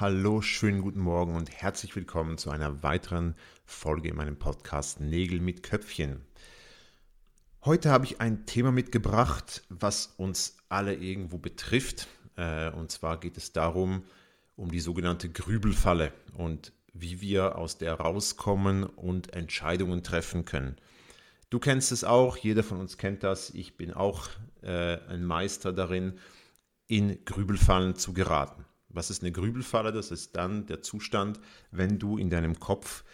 Hallo, 0.00 0.40
schönen 0.40 0.80
guten 0.80 1.00
Morgen 1.00 1.36
und 1.36 1.50
herzlich 1.50 1.94
willkommen 1.94 2.38
zu 2.38 2.48
einer 2.48 2.82
weiteren 2.82 3.34
Folge 3.66 4.08
in 4.08 4.16
meinem 4.16 4.38
Podcast 4.38 4.98
Nägel 4.98 5.40
mit 5.40 5.62
Köpfchen. 5.62 6.22
Heute 7.66 7.90
habe 7.90 8.06
ich 8.06 8.18
ein 8.18 8.46
Thema 8.46 8.72
mitgebracht, 8.72 9.62
was 9.68 10.06
uns 10.16 10.56
alle 10.70 10.94
irgendwo 10.94 11.36
betrifft. 11.36 12.08
Äh, 12.36 12.70
und 12.70 12.90
zwar 12.90 13.20
geht 13.20 13.36
es 13.36 13.52
darum, 13.52 14.04
um 14.56 14.70
die 14.70 14.80
sogenannte 14.80 15.28
Grübelfalle 15.28 16.14
und 16.32 16.72
wie 16.94 17.20
wir 17.20 17.58
aus 17.58 17.76
der 17.76 17.92
rauskommen 17.92 18.84
und 18.84 19.34
Entscheidungen 19.34 20.02
treffen 20.02 20.46
können. 20.46 20.76
Du 21.50 21.58
kennst 21.58 21.92
es 21.92 22.04
auch, 22.04 22.38
jeder 22.38 22.62
von 22.62 22.80
uns 22.80 22.96
kennt 22.96 23.22
das. 23.22 23.50
Ich 23.50 23.76
bin 23.76 23.92
auch 23.92 24.30
äh, 24.62 24.96
ein 25.10 25.26
Meister 25.26 25.74
darin, 25.74 26.18
in 26.86 27.22
Grübelfallen 27.26 27.96
zu 27.96 28.14
geraten. 28.14 28.64
Was 28.92 29.10
ist 29.10 29.22
eine 29.22 29.32
Grübelfalle? 29.32 29.92
Das 29.92 30.10
ist 30.10 30.36
dann 30.36 30.66
der 30.66 30.82
Zustand, 30.82 31.40
wenn 31.70 31.98
du 31.98 32.18
in 32.18 32.30
deinem 32.30 32.58
Kopf 32.58 33.04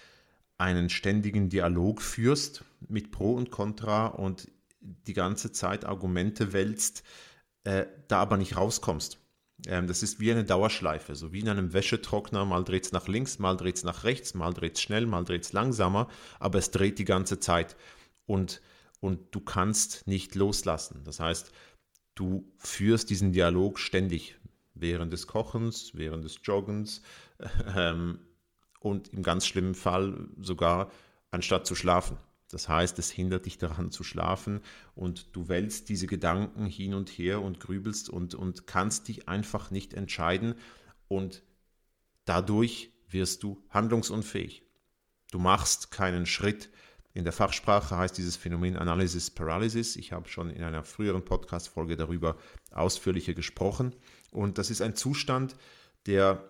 einen 0.58 0.88
ständigen 0.88 1.48
Dialog 1.48 2.00
führst 2.00 2.64
mit 2.88 3.10
Pro 3.10 3.34
und 3.34 3.50
Contra 3.50 4.06
und 4.06 4.50
die 4.80 5.12
ganze 5.12 5.52
Zeit 5.52 5.84
Argumente 5.84 6.52
wälzt, 6.52 7.02
äh, 7.64 7.86
da 8.08 8.20
aber 8.20 8.36
nicht 8.36 8.56
rauskommst. 8.56 9.19
Ähm, 9.66 9.86
das 9.86 10.02
ist 10.02 10.20
wie 10.20 10.30
eine 10.30 10.44
Dauerschleife, 10.44 11.14
so 11.14 11.32
wie 11.32 11.41
in 11.41 11.48
einem 11.48 11.72
Wäschetrockner, 11.72 12.44
mal 12.44 12.64
dreht 12.64 12.86
es 12.86 12.92
nach 12.92 13.08
links, 13.08 13.38
mal 13.38 13.56
dreht 13.56 13.77
es 13.77 13.84
nach 13.84 14.04
rechts, 14.04 14.34
mal 14.34 14.52
dreht 14.52 14.77
es 14.77 14.82
schnell, 14.82 15.06
mal 15.06 15.24
dreht 15.24 15.44
es 15.44 15.52
langsamer, 15.52 16.08
aber 16.38 16.58
es 16.58 16.70
dreht 16.70 16.98
die 16.98 17.04
ganze 17.04 17.41
Zeit 17.41 17.77
und, 18.27 18.60
und 19.00 19.34
du 19.34 19.41
kannst 19.41 20.06
nicht 20.06 20.34
loslassen. 20.34 21.02
Das 21.04 21.20
heißt, 21.20 21.52
du 22.14 22.52
führst 22.58 23.10
diesen 23.10 23.32
Dialog 23.32 23.78
ständig 23.78 24.36
während 24.78 25.12
des 25.12 25.27
Kochens, 25.27 25.92
während 25.94 26.24
des 26.24 26.41
Joggens, 26.42 27.02
ähm, 27.77 28.20
und 28.80 29.08
im 29.08 29.22
ganz 29.22 29.46
schlimmen 29.46 29.74
Fall 29.74 30.28
sogar 30.41 30.91
anstatt 31.30 31.66
zu 31.66 31.74
schlafen. 31.74 32.19
Das 32.50 32.69
heißt, 32.69 32.98
es 33.00 33.10
hindert 33.10 33.47
dich 33.47 33.58
daran 33.58 33.91
zu 33.91 34.04
schlafen 34.04 34.60
und 34.94 35.34
du 35.34 35.48
wälzt 35.48 35.88
diese 35.88 36.06
Gedanken 36.06 36.66
hin 36.66 36.94
und 36.94 37.10
her 37.10 37.42
und 37.42 37.58
grübelst 37.58 38.08
und, 38.08 38.34
und 38.36 38.66
kannst 38.69 39.08
dich 39.08 39.28
einfach 39.28 39.72
nicht 39.72 39.94
entscheiden 39.94 40.54
und 41.08 41.42
dadurch 42.24 42.92
wirst 43.08 43.42
du 43.42 43.64
handlungsunfähig. 43.70 44.62
Du 45.32 45.38
machst 45.41 45.91
keinen 45.91 46.27
Schritt. 46.27 46.70
In 47.17 47.25
der 47.25 47.33
Fachsprache 47.33 47.97
heißt 47.97 48.19
dieses 48.19 48.36
Phänomen 48.36 48.77
Analysis 48.77 49.31
Paralysis. 49.31 49.97
Ich 49.97 50.12
habe 50.12 50.28
schon 50.28 50.50
in 50.50 50.62
einer 50.62 50.84
früheren 50.84 51.25
Podcast-Folge 51.25 51.97
darüber 51.97 52.36
ausführlicher 52.72 53.33
gesprochen. 53.33 53.97
Und 54.33 54.59
das 54.59 54.69
ist 54.70 54.83
ein 54.83 54.95
Zustand, 54.95 55.56
der 56.05 56.44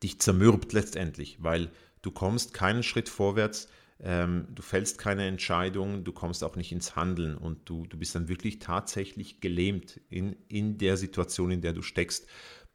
dich 0.00 0.20
zermürbt 0.20 0.72
letztendlich, 0.74 1.42
weil 1.42 1.72
du 2.02 2.12
kommst 2.12 2.54
keinen 2.54 2.84
Schritt 2.84 3.08
vorwärts, 3.08 3.66
ähm, 3.98 4.46
du 4.54 4.62
fällst 4.62 4.98
keine 4.98 5.26
Entscheidung, 5.26 6.04
du 6.04 6.12
kommst 6.12 6.44
auch 6.44 6.54
nicht 6.54 6.70
ins 6.70 6.94
Handeln 6.94 7.36
und 7.36 7.68
du, 7.68 7.84
du 7.84 7.98
bist 7.98 8.14
dann 8.14 8.28
wirklich 8.28 8.60
tatsächlich 8.60 9.40
gelähmt 9.40 10.00
in, 10.08 10.36
in 10.46 10.78
der 10.78 10.96
Situation, 10.96 11.50
in 11.50 11.62
der 11.62 11.72
du 11.72 11.82
steckst. 11.82 12.28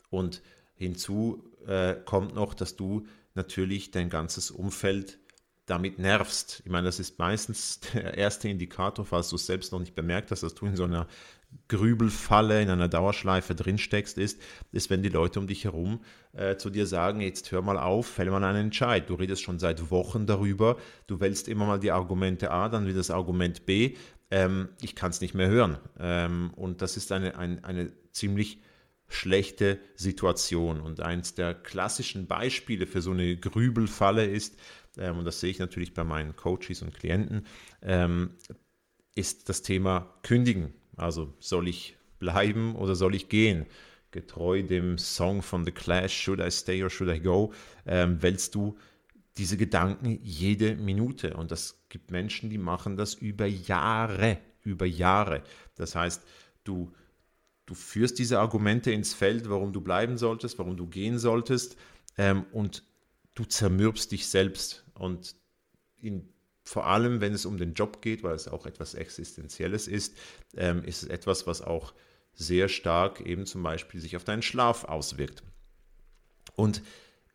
Und 0.09 0.41
hinzu 0.75 1.49
äh, 1.65 1.95
kommt 2.03 2.35
noch, 2.35 2.53
dass 2.53 2.75
du 2.75 3.07
natürlich 3.35 3.91
dein 3.91 4.09
ganzes 4.09 4.51
Umfeld 4.51 5.17
damit 5.69 5.99
nervst. 5.99 6.61
Ich 6.65 6.71
meine, 6.71 6.85
das 6.85 6.99
ist 6.99 7.19
meistens 7.19 7.79
der 7.93 8.17
erste 8.17 8.49
Indikator, 8.49 9.05
falls 9.05 9.29
du 9.29 9.35
es 9.35 9.45
selbst 9.45 9.71
noch 9.71 9.79
nicht 9.79 9.95
bemerkt 9.95 10.31
hast, 10.31 10.43
dass 10.43 10.55
du 10.55 10.65
in 10.65 10.75
so 10.75 10.83
einer 10.83 11.07
Grübelfalle, 11.67 12.61
in 12.61 12.69
einer 12.69 12.87
Dauerschleife 12.87 13.55
drinsteckst, 13.55 14.17
ist, 14.17 14.39
ist, 14.71 14.89
wenn 14.89 15.01
die 15.01 15.09
Leute 15.09 15.39
um 15.39 15.47
dich 15.47 15.63
herum 15.63 16.01
äh, 16.33 16.57
zu 16.57 16.69
dir 16.69 16.85
sagen, 16.85 17.21
jetzt 17.21 17.51
hör 17.51 17.61
mal 17.61 17.77
auf, 17.77 18.07
fäll 18.07 18.29
mal 18.29 18.43
einen 18.43 18.65
Entscheid. 18.65 19.09
Du 19.09 19.15
redest 19.15 19.41
schon 19.41 19.59
seit 19.59 19.89
Wochen 19.89 20.25
darüber, 20.25 20.77
du 21.07 21.19
wählst 21.19 21.47
immer 21.47 21.65
mal 21.65 21.79
die 21.79 21.91
Argumente 21.91 22.51
A, 22.51 22.69
dann 22.69 22.85
wieder 22.85 22.97
das 22.97 23.11
Argument 23.11 23.65
B. 23.65 23.95
Ähm, 24.31 24.69
ich 24.81 24.95
kann 24.95 25.09
es 25.09 25.21
nicht 25.21 25.33
mehr 25.33 25.47
hören. 25.47 25.77
Ähm, 25.99 26.51
und 26.55 26.81
das 26.81 26.97
ist 26.97 27.11
eine, 27.11 27.37
ein, 27.37 27.63
eine 27.63 27.91
ziemlich 28.11 28.59
schlechte 29.09 29.79
Situation. 29.95 30.79
Und 30.79 31.01
eins 31.01 31.33
der 31.33 31.53
klassischen 31.53 32.27
Beispiele 32.27 32.87
für 32.87 33.01
so 33.01 33.11
eine 33.11 33.35
Grübelfalle 33.35 34.25
ist, 34.25 34.57
ähm, 34.97 35.19
und 35.19 35.25
das 35.25 35.39
sehe 35.39 35.49
ich 35.49 35.59
natürlich 35.59 35.93
bei 35.93 36.03
meinen 36.03 36.35
Coaches 36.35 36.81
und 36.81 36.93
Klienten, 36.93 37.45
ähm, 37.81 38.31
ist 39.15 39.49
das 39.49 39.61
Thema 39.61 40.13
Kündigen. 40.23 40.73
Also 40.95 41.33
soll 41.39 41.67
ich 41.67 41.97
bleiben 42.19 42.75
oder 42.75 42.95
soll 42.95 43.15
ich 43.15 43.29
gehen? 43.29 43.65
Getreu 44.11 44.63
dem 44.63 44.97
Song 44.97 45.41
von 45.41 45.65
The 45.65 45.71
Clash, 45.71 46.13
Should 46.13 46.39
I 46.39 46.51
Stay 46.51 46.83
or 46.83 46.89
Should 46.89 47.15
I 47.15 47.19
Go, 47.19 47.53
ähm, 47.85 48.21
wählst 48.21 48.55
du 48.55 48.77
diese 49.37 49.57
Gedanken 49.57 50.19
jede 50.23 50.75
Minute. 50.75 51.35
Und 51.35 51.51
das 51.51 51.79
gibt 51.89 52.11
Menschen, 52.11 52.49
die 52.49 52.57
machen 52.57 52.97
das 52.97 53.13
über 53.13 53.45
Jahre, 53.45 54.37
über 54.63 54.85
Jahre. 54.85 55.43
Das 55.75 55.95
heißt, 55.95 56.23
du, 56.63 56.91
du 57.69 57.75
führst 57.75 58.17
diese 58.17 58.39
Argumente 58.39 58.91
ins 58.91 59.13
Feld, 59.13 59.47
warum 59.47 59.73
du 59.73 59.81
bleiben 59.81 60.17
solltest, 60.17 60.57
warum 60.57 60.75
du 60.75 60.87
gehen 60.87 61.19
solltest 61.19 61.77
ähm, 62.17 62.45
und 62.51 62.83
du 63.35 63.45
zermürbst 63.45 64.11
dich 64.11 64.27
selbst. 64.27 64.83
Und 64.95 65.35
in 65.97 66.27
vor 66.63 66.87
allem, 66.87 67.21
wenn 67.21 67.33
es 67.33 67.45
um 67.45 67.57
den 67.57 67.73
Job 67.73 68.01
geht, 68.01 68.23
weil 68.23 68.35
es 68.35 68.47
auch 68.47 68.65
etwas 68.65 68.93
Existenzielles 68.93 69.87
ist, 69.87 70.15
ähm, 70.55 70.83
ist 70.83 71.03
es 71.03 71.09
etwas, 71.09 71.47
was 71.47 71.61
auch 71.61 71.93
sehr 72.33 72.69
stark 72.69 73.21
eben 73.21 73.45
zum 73.45 73.61
Beispiel 73.63 73.99
sich 73.99 74.15
auf 74.15 74.23
deinen 74.23 74.41
Schlaf 74.41 74.83
auswirkt. 74.85 75.43
Und 76.55 76.81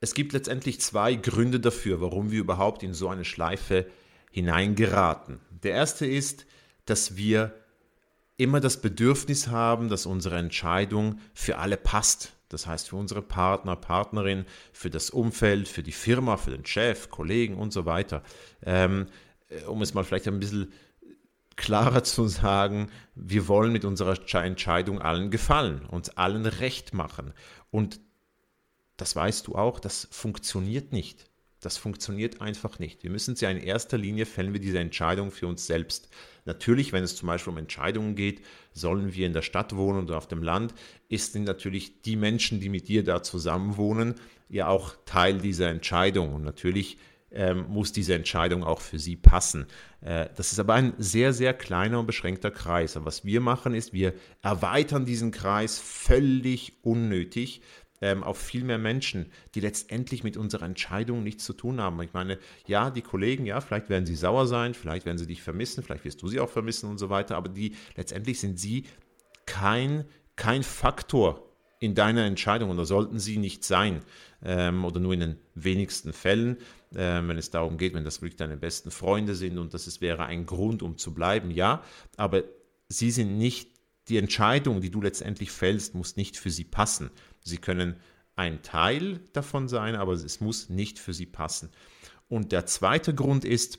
es 0.00 0.14
gibt 0.14 0.32
letztendlich 0.32 0.80
zwei 0.80 1.14
Gründe 1.14 1.60
dafür, 1.60 2.00
warum 2.00 2.30
wir 2.30 2.40
überhaupt 2.40 2.82
in 2.82 2.94
so 2.94 3.08
eine 3.08 3.24
Schleife 3.24 3.86
hineingeraten. 4.30 5.40
Der 5.62 5.72
erste 5.72 6.06
ist, 6.06 6.46
dass 6.86 7.16
wir 7.16 7.54
immer 8.36 8.60
das 8.60 8.80
Bedürfnis 8.80 9.48
haben, 9.48 9.88
dass 9.88 10.06
unsere 10.06 10.36
Entscheidung 10.38 11.20
für 11.34 11.58
alle 11.58 11.76
passt. 11.76 12.32
Das 12.48 12.66
heißt 12.66 12.88
für 12.88 12.96
unsere 12.96 13.22
Partner, 13.22 13.76
Partnerin, 13.76 14.44
für 14.72 14.90
das 14.90 15.10
Umfeld, 15.10 15.68
für 15.68 15.82
die 15.82 15.92
Firma, 15.92 16.36
für 16.36 16.50
den 16.50 16.66
Chef, 16.66 17.10
Kollegen 17.10 17.56
und 17.56 17.72
so 17.72 17.84
weiter. 17.86 18.22
Ähm, 18.64 19.06
äh, 19.48 19.64
um 19.64 19.82
es 19.82 19.94
mal 19.94 20.04
vielleicht 20.04 20.28
ein 20.28 20.40
bisschen 20.40 20.72
klarer 21.56 22.02
zu 22.02 22.26
sagen, 22.26 22.90
wir 23.14 23.48
wollen 23.48 23.72
mit 23.72 23.84
unserer 23.84 24.18
Entscheidung 24.44 25.00
allen 25.00 25.30
gefallen, 25.30 25.84
uns 25.86 26.10
allen 26.10 26.46
recht 26.46 26.94
machen. 26.94 27.32
Und 27.70 28.00
das 28.96 29.14
weißt 29.16 29.46
du 29.46 29.54
auch, 29.54 29.80
das 29.80 30.08
funktioniert 30.10 30.92
nicht. 30.92 31.30
Das 31.60 31.76
funktioniert 31.78 32.40
einfach 32.40 32.78
nicht. 32.78 33.02
Wir 33.02 33.10
müssen 33.10 33.36
sie 33.36 33.46
in 33.46 33.56
erster 33.56 33.96
Linie 33.96 34.26
fällen 34.26 34.52
wir 34.52 34.60
diese 34.60 34.78
Entscheidung 34.78 35.30
für 35.30 35.46
uns 35.46 35.66
selbst. 35.66 36.08
Natürlich, 36.44 36.92
wenn 36.92 37.04
es 37.04 37.16
zum 37.16 37.26
Beispiel 37.26 37.52
um 37.52 37.58
Entscheidungen 37.58 38.14
geht, 38.14 38.42
sollen 38.72 39.14
wir 39.14 39.26
in 39.26 39.32
der 39.32 39.42
Stadt 39.42 39.74
wohnen 39.76 40.04
oder 40.04 40.18
auf 40.18 40.28
dem 40.28 40.42
Land, 40.42 40.74
ist 41.08 41.34
natürlich 41.36 42.02
die 42.02 42.16
Menschen, 42.16 42.60
die 42.60 42.68
mit 42.68 42.88
dir 42.88 43.02
da 43.02 43.22
zusammen 43.22 43.76
wohnen, 43.76 44.14
ja 44.48 44.68
auch 44.68 44.94
Teil 45.06 45.38
dieser 45.38 45.70
Entscheidung. 45.70 46.34
Und 46.34 46.42
natürlich 46.42 46.98
ähm, 47.30 47.66
muss 47.68 47.92
diese 47.92 48.14
Entscheidung 48.14 48.62
auch 48.62 48.80
für 48.80 48.98
sie 48.98 49.16
passen. 49.16 49.66
Äh, 50.00 50.28
das 50.36 50.52
ist 50.52 50.58
aber 50.58 50.74
ein 50.74 50.94
sehr, 50.98 51.32
sehr 51.32 51.52
kleiner 51.54 51.98
und 51.98 52.06
beschränkter 52.06 52.50
Kreis. 52.50 52.96
Aber 52.96 53.06
was 53.06 53.24
wir 53.24 53.40
machen, 53.40 53.74
ist, 53.74 53.92
wir 53.92 54.14
erweitern 54.42 55.04
diesen 55.04 55.32
Kreis 55.32 55.78
völlig 55.78 56.74
unnötig 56.82 57.60
auf 58.22 58.38
viel 58.38 58.64
mehr 58.64 58.76
Menschen, 58.76 59.26
die 59.54 59.60
letztendlich 59.60 60.24
mit 60.24 60.36
unserer 60.36 60.66
Entscheidung 60.66 61.22
nichts 61.22 61.44
zu 61.44 61.54
tun 61.54 61.80
haben. 61.80 62.02
Ich 62.02 62.12
meine, 62.12 62.38
ja, 62.66 62.90
die 62.90 63.00
Kollegen, 63.00 63.46
ja, 63.46 63.60
vielleicht 63.62 63.88
werden 63.88 64.04
sie 64.04 64.16
sauer 64.16 64.46
sein, 64.46 64.74
vielleicht 64.74 65.06
werden 65.06 65.16
sie 65.16 65.26
dich 65.26 65.42
vermissen, 65.42 65.82
vielleicht 65.82 66.04
wirst 66.04 66.20
du 66.20 66.28
sie 66.28 66.40
auch 66.40 66.50
vermissen 66.50 66.90
und 66.90 66.98
so 66.98 67.08
weiter, 67.08 67.36
aber 67.36 67.48
die 67.48 67.74
letztendlich 67.96 68.40
sind 68.40 68.60
sie 68.60 68.84
kein, 69.46 70.04
kein 70.36 70.62
Faktor 70.62 71.50
in 71.80 71.94
deiner 71.94 72.24
Entscheidung 72.24 72.70
oder 72.70 72.86
sollten 72.86 73.18
sie 73.18 73.36
nicht 73.36 73.64
sein 73.64 74.02
ähm, 74.42 74.84
oder 74.84 75.00
nur 75.00 75.12
in 75.12 75.20
den 75.20 75.36
wenigsten 75.54 76.12
Fällen, 76.12 76.56
ähm, 76.96 77.28
wenn 77.28 77.38
es 77.38 77.50
darum 77.50 77.76
geht, 77.76 77.94
wenn 77.94 78.04
das 78.04 78.22
wirklich 78.22 78.36
deine 78.36 78.56
besten 78.56 78.90
Freunde 78.90 79.34
sind 79.34 79.58
und 79.58 79.74
das 79.74 79.86
ist, 79.86 80.00
wäre 80.00 80.24
ein 80.24 80.46
Grund, 80.46 80.82
um 80.82 80.96
zu 80.96 81.12
bleiben, 81.12 81.50
ja, 81.50 81.82
aber 82.16 82.44
sie 82.88 83.10
sind 83.10 83.36
nicht, 83.38 83.70
die 84.08 84.18
Entscheidung, 84.18 84.80
die 84.80 84.90
du 84.90 85.00
letztendlich 85.00 85.50
fällst, 85.50 85.94
muss 85.94 86.16
nicht 86.16 86.36
für 86.36 86.50
sie 86.50 86.64
passen. 86.64 87.10
Sie 87.44 87.58
können 87.58 87.96
ein 88.36 88.62
Teil 88.62 89.20
davon 89.32 89.68
sein, 89.68 89.94
aber 89.94 90.12
es 90.12 90.40
muss 90.40 90.68
nicht 90.68 90.98
für 90.98 91.14
sie 91.14 91.26
passen. 91.26 91.70
Und 92.28 92.52
der 92.52 92.66
zweite 92.66 93.14
Grund 93.14 93.44
ist, 93.44 93.78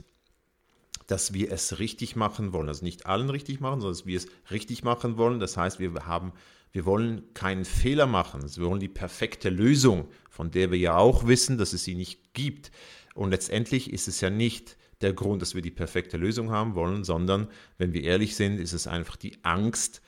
dass 1.08 1.34
wir 1.34 1.52
es 1.52 1.80
richtig 1.80 2.16
machen 2.16 2.54
wollen. 2.54 2.70
Also 2.70 2.86
nicht 2.86 3.06
allen 3.06 3.30
richtig 3.30 3.60
machen, 3.60 3.82
sondern 3.82 3.98
dass 3.98 4.06
wir 4.06 4.18
es 4.18 4.28
richtig 4.50 4.84
machen 4.84 5.18
wollen. 5.18 5.40
Das 5.40 5.58
heißt, 5.58 5.80
wir 5.80 5.94
haben, 6.06 6.32
wir 6.72 6.86
wollen 6.86 7.34
keinen 7.34 7.66
Fehler 7.66 8.08
machen. 8.08 8.42
Wir 8.44 8.66
wollen 8.66 8.80
die 8.80 8.88
perfekte 8.88 9.50
Lösung, 9.50 10.08
von 10.30 10.52
der 10.52 10.72
wir 10.72 10.80
ja 10.80 10.98
auch 10.98 11.28
wissen, 11.28 11.58
dass 11.58 11.74
es 11.74 11.84
sie 11.84 11.96
nicht 11.96 12.34
gibt. 12.34 12.72
Und 13.14 13.32
letztendlich 13.32 13.92
ist 13.92 14.08
es 14.08 14.22
ja 14.22 14.30
nicht 14.30 14.78
der 15.02 15.14
Grund, 15.14 15.42
dass 15.42 15.56
wir 15.56 15.62
die 15.62 15.72
perfekte 15.72 16.18
Lösung 16.18 16.52
haben 16.52 16.76
wollen, 16.76 17.04
sondern, 17.04 17.50
wenn 17.78 17.94
wir 17.94 18.04
ehrlich 18.04 18.36
sind, 18.36 18.60
ist 18.60 18.74
es 18.74 18.88
einfach 18.88 19.16
die 19.16 19.44
Angst, 19.44 20.02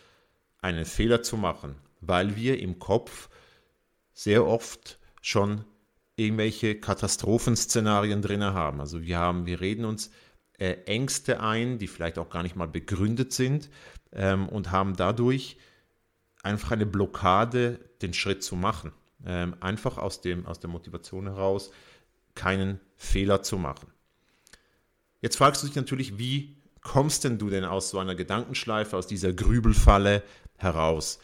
einen 0.62 0.86
Fehler 0.86 1.22
zu 1.22 1.38
machen, 1.38 1.76
weil 2.02 2.36
wir 2.36 2.60
im 2.60 2.80
Kopf 2.80 3.30
sehr 4.18 4.48
oft 4.48 4.98
schon 5.22 5.64
irgendwelche 6.16 6.80
Katastrophenszenarien 6.80 8.24
drin 8.24 8.44
haben. 8.44 8.82
Also 8.82 9.04
wir 9.04 9.20
haben, 9.20 9.46
wir 9.46 9.62
reden 9.62 9.86
uns 9.86 10.10
äh, 10.58 10.74
Ängste 10.86 11.40
ein, 11.40 11.78
die 11.78 11.88
vielleicht 11.88 12.18
auch 12.18 12.32
gar 12.32 12.42
nicht 12.42 12.56
mal 12.56 12.68
begründet 12.68 13.32
sind 13.32 13.70
ähm, 14.12 14.50
und 14.50 14.72
haben 14.72 14.96
dadurch 14.96 15.58
einfach 16.42 16.72
eine 16.72 16.88
Blockade, 16.88 17.80
den 18.02 18.16
Schritt 18.16 18.44
zu 18.44 18.56
machen. 18.56 18.92
Ähm, 19.24 19.56
einfach 19.60 20.00
aus, 20.00 20.20
dem, 20.20 20.48
aus 20.48 20.60
der 20.60 20.72
Motivation 20.72 21.28
heraus, 21.28 21.70
keinen 22.34 22.80
Fehler 22.96 23.44
zu 23.44 23.60
machen. 23.60 23.94
Jetzt 25.22 25.38
fragst 25.38 25.62
du 25.62 25.68
dich 25.68 25.76
natürlich, 25.76 26.18
wie 26.18 26.58
kommst 26.82 27.24
denn 27.24 27.38
du 27.38 27.52
denn 27.52 27.66
aus 27.66 27.92
so 27.92 28.00
einer 28.00 28.16
Gedankenschleife, 28.16 28.98
aus 28.98 29.06
dieser 29.06 29.32
Grübelfalle 29.32 30.24
heraus? 30.56 31.20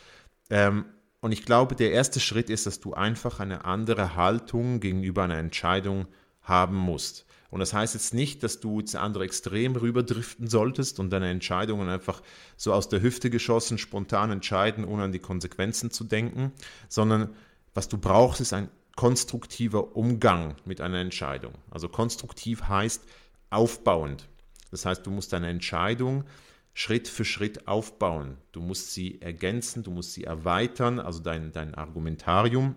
Ähm, 0.52 0.86
und 1.24 1.32
ich 1.32 1.46
glaube, 1.46 1.76
der 1.76 1.94
erste 1.94 2.20
Schritt 2.20 2.50
ist, 2.50 2.66
dass 2.66 2.82
du 2.82 2.96
einfach 2.96 3.40
eine 3.40 3.64
andere 3.64 4.18
Haltung 4.18 4.82
gegenüber 4.82 5.24
einer 5.24 5.38
Entscheidung 5.38 6.06
haben 6.42 6.76
musst. 6.76 7.26
Und 7.50 7.62
das 7.62 7.74
heißt 7.74 7.94
jetzt 7.94 8.14
nicht, 8.14 8.44
dass 8.44 8.60
du 8.60 8.82
ins 8.82 8.94
andere 8.94 9.24
Extrem 9.24 9.78
rüberdriften 9.78 10.50
solltest 10.50 11.00
und 11.00 11.12
deine 11.12 11.30
Entscheidungen 11.30 11.88
einfach 11.88 12.22
so 12.58 12.74
aus 12.74 12.90
der 12.90 13.02
Hüfte 13.02 13.30
geschossen, 13.30 13.78
spontan 13.78 14.32
entscheiden, 14.32 14.84
ohne 14.84 15.04
an 15.04 15.14
die 15.14 15.20
Konsequenzen 15.20 15.92
zu 15.92 16.04
denken, 16.04 16.52
sondern 16.90 17.30
was 17.74 17.88
du 17.88 17.98
brauchst, 17.98 18.42
ist 18.42 18.52
ein 18.52 18.70
konstruktiver 18.98 19.96
Umgang 19.96 20.56
mit 20.66 20.82
einer 20.82 21.00
Entscheidung. 21.00 21.54
Also 21.72 21.88
konstruktiv 21.88 22.64
heißt 22.64 23.02
aufbauend. 23.50 24.28
Das 24.72 24.86
heißt, 24.86 25.06
du 25.06 25.12
musst 25.12 25.32
deine 25.32 25.48
Entscheidung 25.48 26.26
Schritt 26.74 27.08
für 27.08 27.26
Schritt 27.26 27.68
aufbauen. 27.68 28.38
Du 28.52 28.62
musst 28.62 28.94
sie 28.94 29.22
ergänzen, 29.22 29.84
du 29.84 29.92
musst 29.92 30.14
sie 30.14 30.24
erweitern, 30.24 31.00
also 31.00 31.20
dein, 31.20 31.52
dein 31.52 31.76
Argumentarium, 31.76 32.76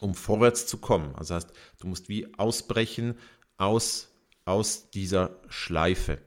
um 0.00 0.14
vorwärts 0.14 0.66
zu 0.66 0.78
kommen. 0.78 1.14
Also 1.14 1.34
heißt, 1.34 1.52
du 1.80 1.86
musst 1.86 2.08
wie 2.08 2.34
ausbrechen 2.38 3.14
aus, 3.56 4.08
aus 4.44 4.90
dieser 4.90 5.40
Schleife. 5.48 6.18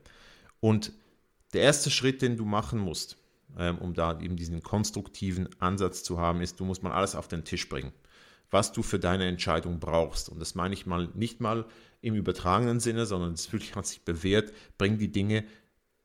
Und 0.59 0.91
der 1.53 1.61
erste 1.61 1.91
Schritt, 1.91 2.21
den 2.21 2.35
du 2.35 2.45
machen 2.45 2.79
musst, 2.79 3.17
ähm, 3.57 3.77
um 3.77 3.93
da 3.93 4.19
eben 4.19 4.35
diesen 4.35 4.63
konstruktiven 4.63 5.49
Ansatz 5.59 6.03
zu 6.03 6.19
haben, 6.19 6.41
ist, 6.41 6.59
du 6.59 6.65
musst 6.65 6.83
mal 6.83 6.91
alles 6.91 7.15
auf 7.15 7.27
den 7.27 7.45
Tisch 7.45 7.69
bringen, 7.69 7.93
was 8.49 8.71
du 8.71 8.81
für 8.81 8.99
deine 8.99 9.27
Entscheidung 9.27 9.79
brauchst. 9.79 10.29
Und 10.29 10.39
das 10.39 10.55
meine 10.55 10.73
ich 10.73 10.85
mal 10.85 11.09
nicht 11.13 11.41
mal 11.41 11.65
im 12.01 12.15
übertragenen 12.15 12.79
Sinne, 12.79 13.05
sondern 13.05 13.33
es 13.33 13.51
hat 13.75 13.85
sich 13.85 14.01
bewährt, 14.03 14.51
bring 14.77 14.97
die 14.97 15.11
Dinge 15.11 15.45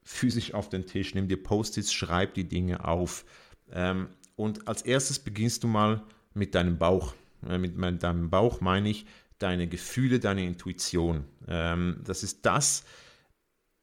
physisch 0.03 0.53
auf 0.53 0.69
den 0.69 0.85
Tisch, 0.85 1.13
nimm 1.15 1.27
dir 1.27 1.41
Post-its, 1.41 1.93
schreib 1.93 2.33
die 2.33 2.47
Dinge 2.47 2.85
auf. 2.85 3.25
Ähm, 3.71 4.09
und 4.35 4.67
als 4.67 4.81
erstes 4.81 5.19
beginnst 5.19 5.63
du 5.63 5.67
mal 5.67 6.03
mit 6.33 6.55
deinem 6.55 6.77
Bauch. 6.77 7.13
Äh, 7.47 7.57
mit 7.57 8.03
deinem 8.03 8.29
Bauch 8.29 8.61
meine 8.61 8.89
ich, 8.89 9.05
deine 9.37 9.67
Gefühle, 9.67 10.19
deine 10.19 10.45
Intuition. 10.45 11.25
Ähm, 11.47 12.01
das 12.05 12.23
ist 12.23 12.45
das, 12.45 12.83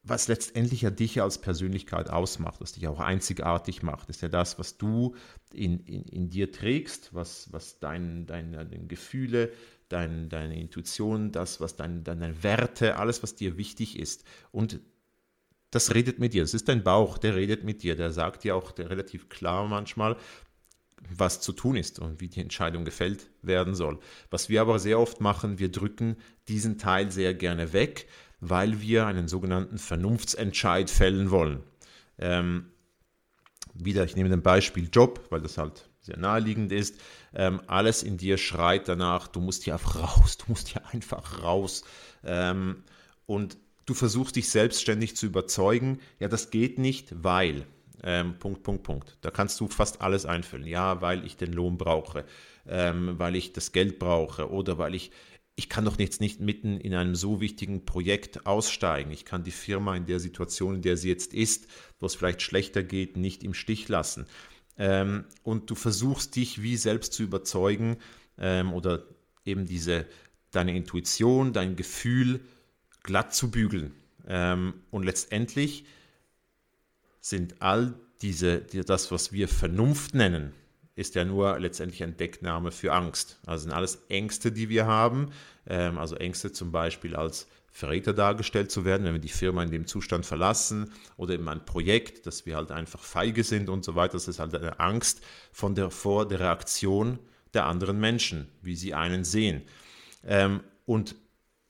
was 0.03 0.27
letztendlich 0.27 0.81
ja 0.81 0.89
dich 0.89 1.21
als 1.21 1.39
Persönlichkeit 1.39 2.09
ausmacht, 2.09 2.61
was 2.61 2.71
dich 2.71 2.87
auch 2.87 2.99
einzigartig 2.99 3.83
macht. 3.83 4.09
Ist 4.09 4.21
ja 4.21 4.29
das, 4.29 4.57
was 4.57 4.77
du 4.77 5.15
in, 5.53 5.79
in, 5.85 6.03
in 6.03 6.29
dir 6.29 6.51
trägst, 6.51 7.13
was, 7.13 7.51
was 7.51 7.79
dein, 7.79 8.25
deine, 8.25 8.65
deine 8.65 8.87
Gefühle, 8.87 9.51
dein, 9.89 10.29
deine 10.29 10.59
Intuition, 10.59 11.31
das, 11.31 11.59
was 11.59 11.75
dein, 11.75 12.03
deine 12.03 12.43
Werte, 12.43 12.95
alles, 12.95 13.21
was 13.23 13.35
dir 13.35 13.57
wichtig 13.57 13.99
ist. 13.99 14.23
Und 14.51 14.79
das 15.71 15.93
redet 15.93 16.19
mit 16.19 16.33
dir. 16.33 16.41
Das 16.41 16.53
ist 16.53 16.67
dein 16.67 16.83
Bauch, 16.83 17.17
der 17.17 17.35
redet 17.35 17.63
mit 17.63 17.83
dir. 17.83 17.95
Der 17.95 18.11
sagt 18.11 18.43
dir 18.43 18.55
auch 18.55 18.77
relativ 18.77 19.29
klar 19.29 19.67
manchmal, 19.67 20.17
was 21.09 21.41
zu 21.41 21.53
tun 21.53 21.75
ist 21.75 21.99
und 21.99 22.19
wie 22.21 22.27
die 22.27 22.41
Entscheidung 22.41 22.85
gefällt 22.85 23.29
werden 23.41 23.75
soll. 23.75 23.99
Was 24.29 24.49
wir 24.49 24.61
aber 24.61 24.79
sehr 24.79 24.99
oft 24.99 25.21
machen, 25.21 25.59
wir 25.59 25.71
drücken 25.71 26.17
diesen 26.47 26.77
Teil 26.77 27.11
sehr 27.11 27.33
gerne 27.33 27.73
weg, 27.73 28.07
weil 28.39 28.81
wir 28.81 29.05
einen 29.05 29.27
sogenannten 29.27 29.77
Vernunftsentscheid 29.77 30.89
fällen 30.89 31.31
wollen. 31.31 31.63
Ähm, 32.17 32.71
wieder, 33.73 34.03
ich 34.03 34.15
nehme 34.15 34.31
ein 34.33 34.41
Beispiel 34.41 34.89
Job, 34.91 35.27
weil 35.29 35.41
das 35.41 35.57
halt 35.57 35.89
sehr 36.01 36.17
naheliegend 36.17 36.71
ist. 36.71 36.99
Ähm, 37.33 37.61
alles 37.67 38.03
in 38.03 38.17
dir 38.17 38.37
schreit 38.37 38.87
danach, 38.87 39.27
du 39.27 39.39
musst 39.39 39.63
hier 39.63 39.75
raus, 39.75 40.37
du 40.37 40.45
musst 40.47 40.69
hier 40.69 40.85
einfach 40.87 41.43
raus. 41.43 41.83
Ähm, 42.23 42.83
und 43.25 43.57
du 43.89 43.93
versuchst 43.93 44.35
dich 44.35 44.49
selbstständig 44.49 45.15
zu 45.15 45.25
überzeugen, 45.25 45.99
ja, 46.19 46.27
das 46.27 46.51
geht 46.51 46.77
nicht, 46.77 47.23
weil. 47.23 47.65
Ähm, 48.01 48.39
Punkt, 48.39 48.63
Punkt, 48.63 48.83
Punkt. 48.83 49.17
Da 49.21 49.29
kannst 49.29 49.59
du 49.59 49.67
fast 49.67 50.01
alles 50.01 50.25
einfüllen. 50.25 50.65
Ja, 50.65 51.01
weil 51.01 51.25
ich 51.25 51.35
den 51.35 51.51
Lohn 51.51 51.77
brauche, 51.77 52.23
ähm, 52.65 53.15
weil 53.17 53.35
ich 53.35 53.51
das 53.51 53.73
Geld 53.73 53.99
brauche 53.99 54.49
oder 54.51 54.77
weil 54.77 54.95
ich, 54.95 55.11
ich 55.57 55.67
kann 55.67 55.83
doch 55.83 55.99
jetzt 55.99 56.21
nicht 56.21 56.39
mitten 56.39 56.79
in 56.79 56.93
einem 56.93 57.15
so 57.15 57.41
wichtigen 57.41 57.85
Projekt 57.85 58.45
aussteigen. 58.45 59.11
Ich 59.11 59.25
kann 59.25 59.43
die 59.43 59.51
Firma 59.51 59.97
in 59.97 60.05
der 60.05 60.21
Situation, 60.21 60.75
in 60.75 60.81
der 60.81 60.95
sie 60.95 61.09
jetzt 61.09 61.33
ist, 61.33 61.67
wo 61.99 62.05
es 62.05 62.15
vielleicht 62.15 62.41
schlechter 62.41 62.83
geht, 62.83 63.17
nicht 63.17 63.43
im 63.43 63.53
Stich 63.53 63.89
lassen. 63.89 64.25
Ähm, 64.77 65.25
und 65.43 65.69
du 65.69 65.75
versuchst 65.75 66.37
dich 66.37 66.61
wie 66.61 66.77
selbst 66.77 67.11
zu 67.11 67.23
überzeugen 67.23 67.97
ähm, 68.37 68.71
oder 68.71 69.03
eben 69.43 69.65
diese, 69.65 70.05
deine 70.51 70.73
Intuition, 70.73 71.51
dein 71.51 71.75
Gefühl 71.75 72.39
glatt 73.09 73.33
zu 73.33 73.49
bügeln. 73.49 73.91
Ähm, 74.27 74.75
und 74.91 75.03
letztendlich 75.03 75.83
sind 77.19 77.59
all 77.59 77.95
diese, 78.21 78.59
das, 78.59 79.11
was 79.11 79.31
wir 79.31 79.47
Vernunft 79.47 80.13
nennen, 80.13 80.53
ist 80.95 81.15
ja 81.15 81.25
nur 81.25 81.57
letztendlich 81.59 82.03
ein 82.03 82.17
Deckname 82.17 82.71
für 82.71 82.93
Angst. 82.93 83.39
Also 83.47 83.63
sind 83.63 83.73
alles 83.73 84.03
Ängste, 84.09 84.51
die 84.51 84.69
wir 84.69 84.85
haben. 84.85 85.31
Ähm, 85.65 85.97
also 85.97 86.15
Ängste 86.17 86.51
zum 86.51 86.71
Beispiel 86.71 87.15
als 87.15 87.47
Verräter 87.71 88.13
dargestellt 88.13 88.69
zu 88.69 88.85
werden, 88.85 89.05
wenn 89.05 89.13
wir 89.13 89.21
die 89.21 89.29
Firma 89.29 89.63
in 89.63 89.71
dem 89.71 89.87
Zustand 89.87 90.27
verlassen 90.27 90.93
oder 91.17 91.33
eben 91.33 91.49
ein 91.49 91.65
Projekt, 91.65 92.27
dass 92.27 92.45
wir 92.45 92.57
halt 92.57 92.71
einfach 92.71 93.01
feige 93.01 93.43
sind 93.43 93.69
und 93.69 93.83
so 93.83 93.95
weiter. 93.95 94.13
Das 94.13 94.27
ist 94.27 94.37
halt 94.37 94.53
eine 94.53 94.79
Angst 94.79 95.21
von 95.51 95.73
der, 95.73 95.89
vor 95.89 96.27
der 96.27 96.41
Reaktion 96.41 97.17
der 97.55 97.65
anderen 97.65 97.99
Menschen, 97.99 98.49
wie 98.61 98.75
sie 98.75 98.93
einen 98.93 99.23
sehen. 99.23 99.63
Ähm, 100.23 100.61
und 100.85 101.15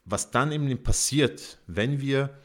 was 0.10 0.32
dann 0.32 0.52
eben 0.52 0.84
passiert, 0.84 1.60
wenn 1.68 2.02
wir 2.02 2.38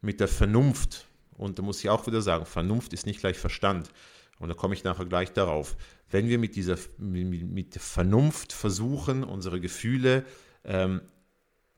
mit 0.00 0.20
der 0.20 0.28
Vernunft 0.28 1.06
und 1.36 1.58
da 1.58 1.62
muss 1.62 1.80
ich 1.80 1.90
auch 1.90 2.06
wieder 2.06 2.22
sagen, 2.22 2.46
Vernunft 2.46 2.92
ist 2.92 3.06
nicht 3.06 3.20
gleich 3.20 3.38
Verstand. 3.38 3.90
Und 4.38 4.48
da 4.48 4.54
komme 4.54 4.74
ich 4.74 4.84
nachher 4.84 5.06
gleich 5.06 5.32
darauf. 5.32 5.76
Wenn 6.10 6.28
wir 6.28 6.38
mit 6.38 6.56
dieser 6.56 6.78
mit 6.98 7.74
Vernunft 7.74 8.52
versuchen, 8.52 9.24
unsere 9.24 9.60
Gefühle 9.60 10.24
ähm, 10.64 11.00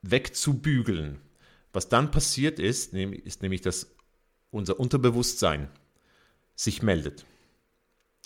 wegzubügeln, 0.03 1.21
was 1.73 1.89
dann 1.89 2.11
passiert 2.11 2.59
ist, 2.59 2.95
ist 2.95 3.43
nämlich, 3.43 3.61
dass 3.61 3.95
unser 4.51 4.81
Unterbewusstsein 4.81 5.69
sich 6.55 6.83
meldet 6.83 7.27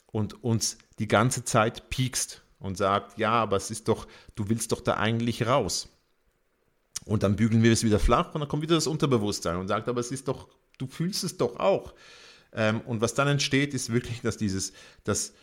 und 0.07 0.45
uns 0.45 0.79
die 0.99 1.09
ganze 1.09 1.45
Zeit 1.45 1.91
piekst 1.91 2.43
und 2.61 2.77
sagt, 2.77 3.19
ja, 3.19 3.33
aber 3.33 3.57
es 3.57 3.71
ist 3.71 3.89
doch, 3.89 4.07
du 4.37 4.49
willst 4.49 4.73
doch 4.73 4.81
da 4.81 4.95
eigentlich 4.97 5.47
raus. 5.47 5.89
Und 7.07 7.23
dann 7.23 7.37
bügeln 7.37 7.63
wir 7.63 7.73
es 7.73 7.83
wieder 7.83 7.99
flach 7.99 8.35
und 8.35 8.41
dann 8.41 8.49
kommt 8.49 8.63
wieder 8.63 8.75
das 8.75 8.87
Unterbewusstsein 8.87 9.57
und 9.57 9.69
sagt, 9.69 9.89
aber 9.89 10.01
es 10.01 10.13
ist 10.13 10.29
doch 10.29 10.49
du 10.81 10.87
fühlst 10.87 11.25
es 11.25 11.37
doch 11.37 11.59
auch. 11.59 11.95
Ähm, 12.53 12.81
und 12.83 13.01
was 13.01 13.15
dann 13.15 13.29
entsteht, 13.29 13.75
ist 13.75 13.93
wirklich, 13.93 14.23
dass 14.23 14.37
dieses, 14.37 14.73
dass 15.05 15.35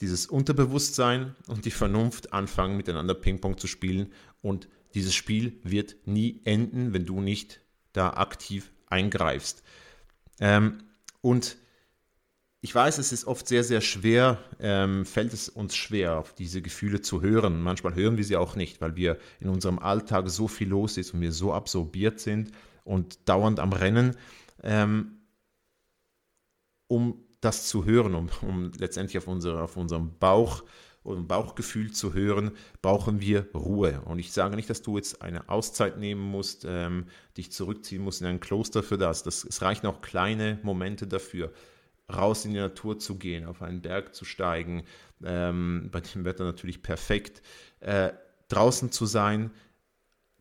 dieses 0.00 0.26
Unterbewusstsein 0.26 1.34
und 1.46 1.64
die 1.64 1.70
Vernunft 1.70 2.32
anfangen, 2.32 2.76
miteinander 2.76 3.14
Ping-Pong 3.14 3.58
zu 3.58 3.66
spielen. 3.66 4.12
Und 4.42 4.68
dieses 4.94 5.14
Spiel 5.14 5.58
wird 5.62 5.96
nie 6.04 6.40
enden, 6.44 6.92
wenn 6.92 7.06
du 7.06 7.20
nicht 7.20 7.60
da 7.92 8.10
aktiv 8.10 8.72
eingreifst. 8.86 9.62
Ähm, 10.40 10.78
und 11.20 11.56
ich 12.64 12.74
weiß, 12.74 12.96
es 12.96 13.12
ist 13.12 13.26
oft 13.26 13.46
sehr, 13.46 13.62
sehr 13.62 13.82
schwer, 13.82 14.38
ähm, 14.58 15.04
fällt 15.04 15.34
es 15.34 15.50
uns 15.50 15.76
schwer, 15.76 16.18
auf 16.18 16.32
diese 16.32 16.62
Gefühle 16.62 17.02
zu 17.02 17.20
hören. 17.20 17.60
Manchmal 17.60 17.94
hören 17.94 18.16
wir 18.16 18.24
sie 18.24 18.36
auch 18.36 18.56
nicht, 18.56 18.80
weil 18.80 18.96
wir 18.96 19.18
in 19.38 19.50
unserem 19.50 19.78
Alltag 19.78 20.30
so 20.30 20.48
viel 20.48 20.68
los 20.68 20.96
ist 20.96 21.12
und 21.12 21.20
wir 21.20 21.32
so 21.32 21.52
absorbiert 21.52 22.20
sind 22.20 22.52
und 22.82 23.28
dauernd 23.28 23.60
am 23.60 23.74
Rennen, 23.74 24.16
ähm, 24.62 25.18
um 26.86 27.22
das 27.42 27.68
zu 27.68 27.84
hören, 27.84 28.14
um, 28.14 28.30
um 28.40 28.72
letztendlich 28.78 29.18
auf, 29.18 29.28
unsere, 29.28 29.62
auf 29.62 29.76
unserem 29.76 30.18
Bauch 30.18 30.64
und 31.02 31.28
Bauchgefühl 31.28 31.92
zu 31.92 32.14
hören, 32.14 32.52
brauchen 32.80 33.20
wir 33.20 33.46
Ruhe. 33.52 34.00
Und 34.06 34.18
ich 34.20 34.32
sage 34.32 34.56
nicht, 34.56 34.70
dass 34.70 34.80
du 34.80 34.96
jetzt 34.96 35.20
eine 35.20 35.50
Auszeit 35.50 35.98
nehmen 35.98 36.22
musst, 36.22 36.64
ähm, 36.66 37.08
dich 37.36 37.52
zurückziehen 37.52 38.02
musst 38.02 38.22
in 38.22 38.26
ein 38.26 38.40
Kloster 38.40 38.82
für 38.82 38.96
das. 38.96 39.22
das. 39.22 39.44
Es 39.44 39.60
reichen 39.60 39.86
auch 39.86 40.00
kleine 40.00 40.60
Momente 40.62 41.06
dafür 41.06 41.52
raus 42.12 42.44
in 42.44 42.52
die 42.52 42.60
Natur 42.60 42.98
zu 42.98 43.16
gehen, 43.16 43.46
auf 43.46 43.62
einen 43.62 43.80
Berg 43.80 44.14
zu 44.14 44.24
steigen, 44.24 44.84
ähm, 45.24 45.88
bei 45.90 46.00
dem 46.00 46.24
Wetter 46.24 46.44
natürlich 46.44 46.82
perfekt, 46.82 47.42
äh, 47.80 48.12
draußen 48.48 48.92
zu 48.92 49.06
sein, 49.06 49.50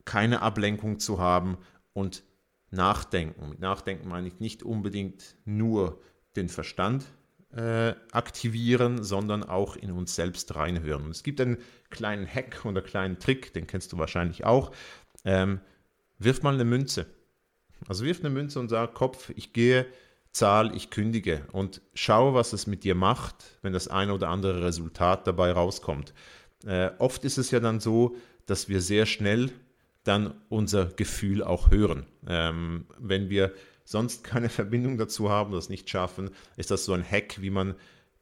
keine 0.06 0.42
Ablenkung 0.42 1.00
zu 1.00 1.20
haben 1.20 1.58
und 1.94 2.24
nachdenken. 2.72 3.50
Mit 3.50 3.60
Nachdenken 3.60 4.08
meine 4.08 4.28
ich 4.28 4.40
nicht 4.40 4.64
unbedingt 4.64 5.38
nur 5.46 6.02
den 6.36 6.50
Verstand 6.50 7.06
äh, 7.56 7.94
aktivieren, 8.12 9.04
sondern 9.04 9.44
auch 9.44 9.76
in 9.76 9.92
uns 9.92 10.16
selbst 10.16 10.56
reinhören. 10.56 11.06
Und 11.06 11.12
es 11.12 11.24
gibt 11.24 11.40
einen 11.40 11.58
kleinen 11.90 12.28
Hack 12.28 12.66
oder 12.66 12.82
kleinen 12.82 13.20
Trick, 13.20 13.54
den 13.54 13.68
kennst 13.68 13.94
du 13.94 13.98
wahrscheinlich 13.98 14.44
auch. 14.44 14.72
Ähm, 15.24 15.62
wirf 16.18 16.42
mal 16.42 16.56
eine 16.56 16.66
Münze. 16.66 17.06
Also 17.88 18.06
wirf 18.06 18.20
eine 18.20 18.32
Münze 18.32 18.60
und 18.60 18.70
sag, 18.70 18.94
Kopf, 18.96 19.32
ich 19.36 19.54
gehe 19.54 19.86
Zahl, 20.34 20.76
ich 20.76 20.90
kündige 20.90 21.46
und 21.52 21.82
schau, 21.94 22.34
was 22.34 22.54
es 22.54 22.68
mit 22.68 22.84
dir 22.84 22.96
macht, 22.96 23.36
wenn 23.62 23.72
das 23.72 23.88
eine 23.88 24.14
oder 24.14 24.30
andere 24.30 24.64
Resultat 24.64 25.28
dabei 25.28 25.52
rauskommt. 25.52 26.14
Äh, 26.66 26.90
oft 26.98 27.24
ist 27.24 27.38
es 27.38 27.52
ja 27.52 27.60
dann 27.60 27.80
so, 27.80 28.16
dass 28.48 28.68
wir 28.68 28.82
sehr 28.82 29.06
schnell 29.06 29.52
dann 30.04 30.34
unser 30.50 30.86
Gefühl 30.86 31.44
auch 31.44 31.72
hören. 31.72 32.06
Ähm, 32.28 32.88
wenn 32.98 33.30
wir 33.30 33.54
sonst 33.86 34.24
keine 34.24 34.50
Verbindung 34.50 34.98
dazu 34.98 35.30
haben, 35.30 35.54
das 35.54 35.70
nicht 35.70 35.90
schaffen, 35.90 36.32
ist 36.58 36.72
das 36.72 36.86
so 36.86 36.94
ein 36.94 37.04
Hack, 37.10 37.42
wie 37.42 37.52
man 37.52 37.76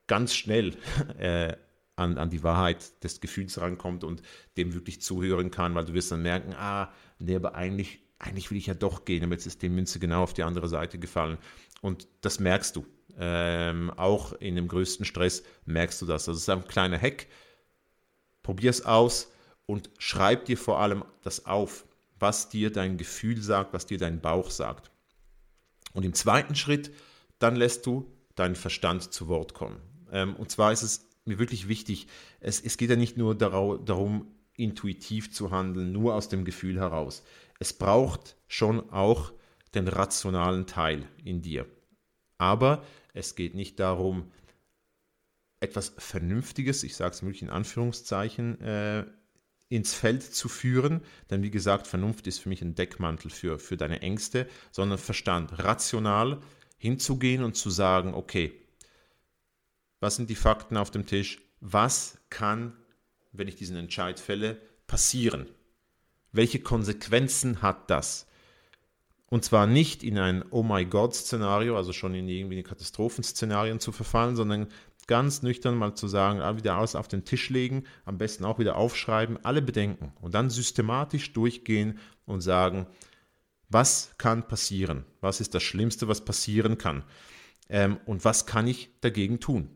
ganz 0.08 0.36
schnell 0.36 0.76
äh, 1.18 1.56
an, 1.96 2.18
an 2.18 2.30
die 2.30 2.44
Wahrheit 2.44 3.04
des 3.04 3.22
Gefühls 3.22 3.60
rankommt 3.60 4.04
und 4.04 4.22
dem 4.58 4.74
wirklich 4.74 5.02
zuhören 5.02 5.50
kann, 5.50 5.76
weil 5.76 5.86
du 5.86 5.94
wirst 5.94 6.12
dann 6.12 6.24
merken, 6.24 6.54
ah, 6.58 6.92
nee, 7.20 7.36
aber 7.36 7.56
eigentlich, 7.56 8.01
eigentlich 8.22 8.52
will 8.52 8.58
ich 8.58 8.68
ja 8.68 8.74
doch 8.74 9.06
gehen, 9.06 9.24
aber 9.24 9.34
jetzt 9.34 9.48
ist 9.48 9.62
die 9.62 9.70
Münze 9.70 10.00
genau 10.00 10.24
auf 10.24 10.34
die 10.34 10.44
andere 10.44 10.70
Seite 10.70 11.00
gefallen. 11.00 11.38
Und 11.82 12.08
das 12.22 12.40
merkst 12.40 12.76
du. 12.76 12.86
Ähm, 13.18 13.92
auch 13.98 14.34
in 14.34 14.56
dem 14.56 14.68
größten 14.68 15.06
Stress 15.06 15.44
merkst 15.66 16.02
du 16.02 16.06
das. 16.06 16.26
Das 16.26 16.38
ist 16.38 16.50
ein 16.50 16.68
kleiner 16.68 17.00
Hack. 17.00 17.28
Probier 18.44 18.70
es 18.70 18.86
aus 18.86 19.32
und 19.66 19.90
schreib 19.98 20.46
dir 20.46 20.58
vor 20.58 20.80
allem 20.80 21.04
das 21.24 21.46
auf, 21.46 21.86
was 22.18 22.50
dir 22.50 22.72
dein 22.72 22.98
Gefühl 22.98 23.42
sagt, 23.42 23.74
was 23.74 23.86
dir 23.86 23.98
dein 23.98 24.22
Bauch 24.22 24.52
sagt. 24.52 24.92
Und 25.94 26.04
im 26.06 26.14
zweiten 26.14 26.56
Schritt, 26.56 26.92
dann 27.40 27.56
lässt 27.56 27.86
du 27.86 28.12
deinen 28.36 28.56
Verstand 28.56 29.12
zu 29.12 29.28
Wort 29.28 29.54
kommen. 29.54 29.82
Ähm, 30.12 30.36
und 30.36 30.52
zwar 30.52 30.72
ist 30.72 30.84
es 30.84 31.10
mir 31.26 31.40
wirklich 31.40 31.68
wichtig, 31.68 32.08
es, 32.40 32.62
es 32.62 32.78
geht 32.78 32.90
ja 32.90 32.96
nicht 32.96 33.18
nur 33.18 33.36
darum, 33.36 34.28
intuitiv 34.56 35.32
zu 35.32 35.52
handeln, 35.52 35.92
nur 35.92 36.14
aus 36.16 36.30
dem 36.30 36.46
Gefühl 36.46 36.80
heraus. 36.80 37.24
Es 37.62 37.74
braucht 37.74 38.38
schon 38.48 38.90
auch 38.90 39.34
den 39.76 39.88
rationalen 39.88 40.66
Teil 40.66 41.08
in 41.24 41.44
dir. 41.44 41.68
Aber 42.40 42.84
es 43.14 43.36
geht 43.36 43.54
nicht 43.54 43.80
darum, 43.80 44.32
etwas 45.60 45.94
Vernünftiges, 46.00 46.82
ich 46.82 46.96
sage 46.96 47.14
es 47.14 47.22
wirklich 47.22 47.44
in 47.44 47.52
Anführungszeichen, 47.52 48.60
äh, 48.62 49.06
ins 49.70 49.94
Feld 49.94 50.24
zu 50.24 50.50
führen, 50.50 51.02
denn 51.30 51.44
wie 51.44 51.52
gesagt, 51.52 51.86
Vernunft 51.86 52.26
ist 52.26 52.40
für 52.40 52.50
mich 52.50 52.64
ein 52.64 52.74
Deckmantel 52.74 53.30
für, 53.30 53.60
für 53.60 53.78
deine 53.78 54.02
Ängste, 54.02 54.50
sondern 54.72 54.98
Verstand, 54.98 55.60
rational 55.60 56.42
hinzugehen 56.80 57.44
und 57.44 57.56
zu 57.56 57.70
sagen, 57.70 58.16
okay, 58.16 58.60
was 60.00 60.16
sind 60.16 60.32
die 60.32 60.36
Fakten 60.36 60.78
auf 60.78 60.90
dem 60.90 61.06
Tisch, 61.06 61.40
was 61.60 62.18
kann, 62.32 62.76
wenn 63.32 63.48
ich 63.48 63.56
diesen 63.56 63.78
Entscheid 63.78 64.20
fälle, 64.20 64.60
passieren? 64.88 65.48
Welche 66.32 66.60
Konsequenzen 66.60 67.62
hat 67.62 67.90
das? 67.90 68.28
Und 69.28 69.46
zwar 69.46 69.66
nicht 69.66 70.04
in 70.04 70.18
ein 70.18 70.44
Oh 70.52 70.64
my 70.64 70.86
God-Szenario, 70.86 71.78
also 71.78 71.94
schon 71.94 72.14
in 72.14 72.28
irgendwie 72.28 72.64
Katastrophenszenarien 72.64 73.80
zu 73.80 73.92
verfallen, 73.92 74.36
sondern 74.36 74.68
ganz 75.08 75.42
nüchtern 75.42 75.78
mal 75.78 75.96
zu 75.96 76.08
sagen, 76.08 76.42
ah, 76.42 76.58
wieder 76.58 76.76
alles 76.76 76.96
auf 76.96 77.08
den 77.08 77.26
Tisch 77.26 77.50
legen, 77.50 77.86
am 78.06 78.18
besten 78.18 78.46
auch 78.46 78.60
wieder 78.60 78.76
aufschreiben, 78.76 79.44
alle 79.44 79.62
Bedenken 79.62 80.14
und 80.22 80.34
dann 80.34 80.50
systematisch 80.50 81.34
durchgehen 81.34 82.00
und 82.26 82.42
sagen, 82.42 82.88
was 83.70 84.12
kann 84.18 84.48
passieren? 84.48 85.06
Was 85.22 85.40
ist 85.40 85.56
das 85.56 85.64
Schlimmste, 85.64 86.08
was 86.08 86.26
passieren 86.26 86.78
kann? 86.78 87.04
Ähm, 87.70 88.00
und 88.06 88.26
was 88.26 88.46
kann 88.46 88.68
ich 88.68 88.90
dagegen 89.00 89.40
tun? 89.40 89.70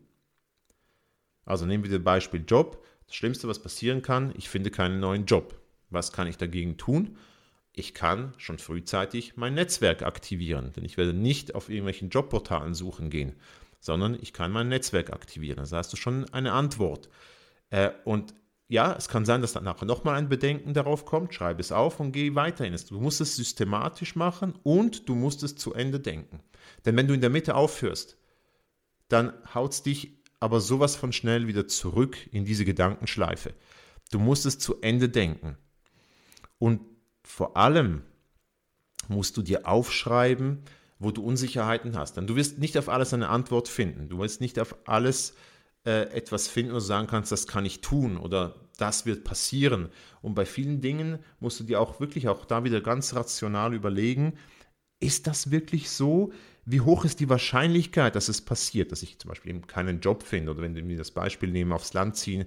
Also 1.46 1.66
nehmen 1.66 1.84
wir 1.84 1.92
das 1.92 2.04
Beispiel 2.04 2.44
Job. 2.46 2.84
Das 3.08 3.16
Schlimmste, 3.16 3.48
was 3.48 3.62
passieren 3.62 4.02
kann, 4.02 4.34
ich 4.36 4.50
finde 4.50 4.72
keinen 4.72 5.00
neuen 5.00 5.26
Job. 5.26 5.56
Was 5.90 6.12
kann 6.12 6.28
ich 6.28 6.38
dagegen 6.38 6.78
tun? 6.78 7.18
ich 7.76 7.94
kann 7.94 8.34
schon 8.38 8.58
frühzeitig 8.58 9.36
mein 9.36 9.54
Netzwerk 9.54 10.02
aktivieren, 10.04 10.72
denn 10.74 10.86
ich 10.86 10.98
werde 10.98 11.14
nicht 11.14 11.56
auf 11.56 11.70
irgendwelchen 11.70 12.10
Jobportalen 12.10 12.74
suchen 12.74 13.10
gehen, 13.10 13.34
sondern 13.80 14.18
ich 14.20 14.34
kann 14.34 14.52
mein 14.52 14.70
Netzwerk 14.70 15.12
aktivieren. 15.12 15.60
Also 15.60 15.76
hast 15.78 15.92
du 15.92 15.98
schon 15.98 16.26
eine 16.34 16.54
Antwort. 16.54 17.10
Äh, 17.70 17.92
und 18.06 18.34
ja, 18.68 18.96
es 18.98 19.10
kann 19.10 19.26
sein, 19.26 19.42
dass 19.42 19.54
dann 19.54 19.66
nachher 19.66 19.86
nochmal 19.86 20.16
ein 20.16 20.30
Bedenken 20.30 20.74
darauf 20.74 21.06
kommt, 21.06 21.34
schreibe 21.34 21.62
es 21.62 21.72
auf 21.72 22.00
und 22.00 22.14
gehe 22.14 22.34
weiter 22.34 22.66
in 22.66 22.74
es. 22.74 22.86
Du 22.86 23.00
musst 23.00 23.22
es 23.22 23.36
systematisch 23.36 24.16
machen 24.16 24.56
und 24.64 25.08
du 25.08 25.14
musst 25.14 25.44
es 25.44 25.56
zu 25.56 25.74
Ende 25.74 26.00
denken. 26.00 26.40
Denn 26.86 26.96
wenn 26.96 27.08
du 27.08 27.14
in 27.14 27.22
der 27.22 27.30
Mitte 27.30 27.56
aufhörst, 27.56 28.18
dann 29.10 29.34
haut 29.54 29.74
es 29.74 29.84
dich 29.84 30.24
aber 30.40 30.62
sowas 30.62 30.96
von 30.96 31.12
schnell 31.12 31.48
wieder 31.48 31.68
zurück 31.68 32.18
in 32.32 32.46
diese 32.46 32.66
Gedankenschleife. 32.66 33.54
Du 34.12 34.20
musst 34.20 34.46
es 34.46 34.58
zu 34.58 34.82
Ende 34.82 35.10
denken. 35.10 35.58
Und 36.66 36.82
vor 37.24 37.58
allem 37.58 38.02
musst 39.08 39.38
du 39.38 39.44
dir 39.44 39.68
aufschreiben, 39.68 40.64
wo 40.98 41.12
du 41.12 41.22
Unsicherheiten 41.22 41.96
hast. 41.96 42.18
Denn 42.18 42.26
du 42.26 42.36
wirst 42.36 42.58
nicht 42.58 42.76
auf 42.80 42.90
alles 42.90 43.14
eine 43.14 43.30
Antwort 43.30 43.68
finden. 43.68 44.10
Du 44.10 44.18
wirst 44.18 44.42
nicht 44.42 44.58
auf 44.58 44.76
alles 44.86 45.36
äh, 45.86 46.10
etwas 46.10 46.48
finden, 46.48 46.74
du 46.74 46.80
sagen 46.80 47.06
kannst, 47.06 47.32
das 47.32 47.46
kann 47.46 47.68
ich 47.68 47.82
tun 47.82 48.18
oder 48.18 48.56
das 48.80 49.06
wird 49.06 49.24
passieren. 49.24 49.90
Und 50.24 50.34
bei 50.34 50.48
vielen 50.48 50.82
Dingen 50.82 51.20
musst 51.40 51.60
du 51.60 51.66
dir 51.66 51.80
auch 51.80 52.00
wirklich 52.00 52.30
auch 52.30 52.46
da 52.46 52.64
wieder 52.64 52.82
ganz 52.82 53.14
rational 53.14 53.76
überlegen, 53.76 54.34
ist 55.00 55.28
das 55.28 55.52
wirklich 55.52 55.92
so? 55.92 56.34
Wie 56.66 56.82
hoch 56.82 57.06
ist 57.06 57.20
die 57.20 57.30
Wahrscheinlichkeit, 57.30 58.16
dass 58.16 58.28
es 58.28 58.42
passiert, 58.42 58.92
dass 58.92 59.04
ich 59.04 59.20
zum 59.20 59.30
Beispiel 59.30 59.52
eben 59.52 59.68
keinen 59.68 60.00
Job 60.00 60.24
finde 60.24 60.50
oder 60.50 60.64
wenn 60.64 60.90
wir 60.90 60.98
das 60.98 61.12
Beispiel 61.12 61.52
nehmen, 61.52 61.74
aufs 61.74 61.94
Land 61.94 62.16
ziehen, 62.16 62.46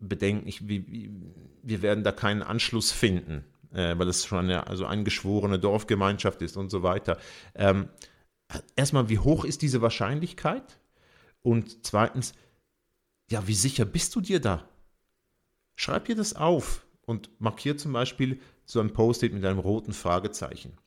bedenken, 0.00 0.48
ich, 0.48 0.66
wir 0.66 1.82
werden 1.82 2.02
da 2.02 2.10
keinen 2.10 2.42
Anschluss 2.42 2.90
finden 2.90 3.44
äh, 3.74 3.98
weil 3.98 4.08
es 4.08 4.24
schon 4.24 4.38
eine 4.38 4.66
also 4.66 4.86
eingeschworene 4.86 5.58
Dorfgemeinschaft 5.58 6.42
ist 6.42 6.56
und 6.56 6.70
so 6.70 6.82
weiter. 6.82 7.18
Ähm, 7.54 7.88
erstmal, 8.76 9.08
wie 9.08 9.18
hoch 9.18 9.44
ist 9.44 9.62
diese 9.62 9.82
Wahrscheinlichkeit? 9.82 10.78
Und 11.42 11.84
zweitens, 11.84 12.34
ja, 13.30 13.46
wie 13.46 13.54
sicher 13.54 13.84
bist 13.84 14.14
du 14.14 14.20
dir 14.20 14.40
da? 14.40 14.68
Schreib 15.74 16.04
dir 16.04 16.16
das 16.16 16.34
auf 16.34 16.86
und 17.06 17.30
markier 17.40 17.76
zum 17.76 17.92
Beispiel 17.92 18.40
so 18.64 18.80
ein 18.80 18.92
Post-it 18.92 19.32
mit 19.32 19.44
einem 19.44 19.58
roten 19.58 19.92
Fragezeichen. 19.92 20.78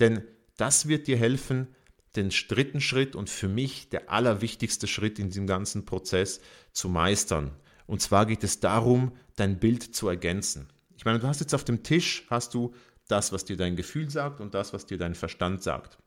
Denn 0.00 0.22
das 0.56 0.88
wird 0.88 1.06
dir 1.06 1.16
helfen, 1.16 1.68
den 2.16 2.30
dritten 2.30 2.80
Schritt 2.80 3.16
und 3.16 3.28
für 3.28 3.48
mich 3.48 3.88
der 3.88 4.10
allerwichtigste 4.10 4.86
Schritt 4.86 5.18
in 5.18 5.28
diesem 5.28 5.46
ganzen 5.46 5.84
Prozess 5.84 6.40
zu 6.72 6.88
meistern. 6.88 7.52
Und 7.86 8.00
zwar 8.02 8.26
geht 8.26 8.44
es 8.44 8.60
darum, 8.60 9.12
dein 9.36 9.58
Bild 9.58 9.82
zu 9.82 10.08
ergänzen. 10.08 10.68
Ich 10.96 11.04
meine, 11.04 11.18
du 11.18 11.26
hast 11.26 11.40
jetzt 11.40 11.54
auf 11.54 11.64
dem 11.64 11.82
Tisch, 11.82 12.26
hast 12.30 12.54
du 12.54 12.74
das, 13.08 13.32
was 13.32 13.44
dir 13.44 13.56
dein 13.56 13.76
Gefühl 13.76 14.10
sagt 14.10 14.40
und 14.40 14.54
das, 14.54 14.72
was 14.72 14.86
dir 14.86 14.98
dein 14.98 15.14
Verstand 15.14 15.62
sagt. 15.62 15.98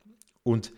Und 0.43 0.71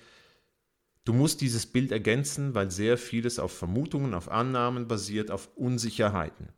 du 1.05 1.13
musst 1.13 1.41
dieses 1.41 1.65
Bild 1.65 1.91
ergänzen, 1.91 2.55
weil 2.55 2.71
sehr 2.71 2.97
vieles 2.97 3.39
auf 3.39 3.51
Vermutungen, 3.51 4.13
auf 4.13 4.29
Annahmen 4.29 4.87
basiert, 4.87 5.31
auf 5.31 5.49
Unsicherheiten. 5.55 6.49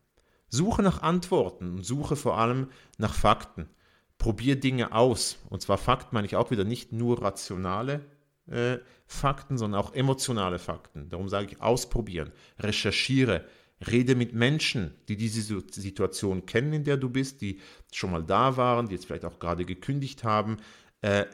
Suche 0.48 0.84
nach 0.84 1.02
Antworten 1.02 1.76
und 1.76 1.84
suche 1.86 2.16
vor 2.16 2.38
allem 2.38 2.68
nach 2.98 3.14
Fakten. 3.14 3.70
Probier 4.18 4.60
Dinge 4.60 4.92
aus. 4.94 5.40
Und 5.50 5.62
zwar 5.62 5.78
Fakten 5.78 6.14
meine 6.14 6.28
ich 6.28 6.36
auch 6.36 6.52
wieder 6.52 6.64
nicht 6.64 6.92
nur 6.92 7.22
rationale 7.22 8.06
äh, 8.48 8.80
Fakten, 9.06 9.58
sondern 9.58 9.80
auch 9.80 9.94
emotionale 9.94 10.60
Fakten. 10.60 11.10
Darum 11.10 11.30
sage 11.30 11.48
ich 11.48 11.62
ausprobieren. 11.62 12.32
Recherchiere, 12.60 13.46
Rede 13.90 14.16
mit 14.16 14.34
Menschen, 14.34 14.94
die 15.08 15.18
diese 15.18 15.42
Situation 15.42 16.46
kennen, 16.46 16.74
in 16.74 16.84
der 16.84 16.98
du 16.98 17.10
bist, 17.10 17.42
die 17.42 17.60
schon 17.92 18.12
mal 18.12 18.24
da 18.24 18.58
waren, 18.58 18.88
die 18.88 18.94
jetzt 18.94 19.06
vielleicht 19.06 19.26
auch 19.26 19.40
gerade 19.40 19.66
gekündigt 19.66 20.24
haben. 20.24 20.58
Äh, 21.02 21.26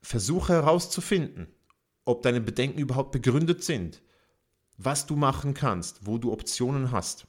versuche 0.00 0.54
herauszufinden, 0.54 1.48
ob 2.04 2.22
deine 2.22 2.40
Bedenken 2.40 2.78
überhaupt 2.78 3.12
begründet 3.12 3.62
sind, 3.62 4.00
was 4.78 5.06
du 5.06 5.16
machen 5.16 5.54
kannst, 5.54 6.06
wo 6.06 6.18
du 6.18 6.32
Optionen 6.32 6.92
hast. 6.92 7.26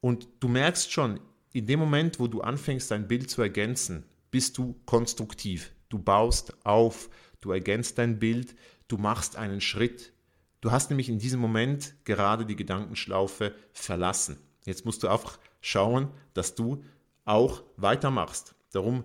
Und 0.00 0.28
du 0.40 0.48
merkst 0.48 0.90
schon, 0.90 1.20
in 1.52 1.66
dem 1.66 1.80
Moment, 1.80 2.18
wo 2.18 2.26
du 2.26 2.40
anfängst, 2.40 2.90
dein 2.90 3.08
Bild 3.08 3.30
zu 3.30 3.42
ergänzen, 3.42 4.04
bist 4.30 4.56
du 4.56 4.80
konstruktiv. 4.86 5.72
Du 5.90 5.98
baust 5.98 6.54
auf, 6.64 7.10
du 7.40 7.50
ergänzt 7.52 7.98
dein 7.98 8.18
Bild, 8.18 8.56
du 8.88 8.96
machst 8.96 9.36
einen 9.36 9.60
Schritt. 9.60 10.11
Du 10.62 10.70
hast 10.70 10.90
nämlich 10.90 11.08
in 11.08 11.18
diesem 11.18 11.40
Moment 11.40 11.96
gerade 12.04 12.46
die 12.46 12.54
Gedankenschlaufe 12.54 13.52
verlassen. 13.72 14.38
Jetzt 14.64 14.84
musst 14.84 15.02
du 15.02 15.08
einfach 15.08 15.40
schauen, 15.60 16.08
dass 16.34 16.54
du 16.54 16.84
auch 17.24 17.64
weitermachst. 17.76 18.54
Darum 18.70 19.02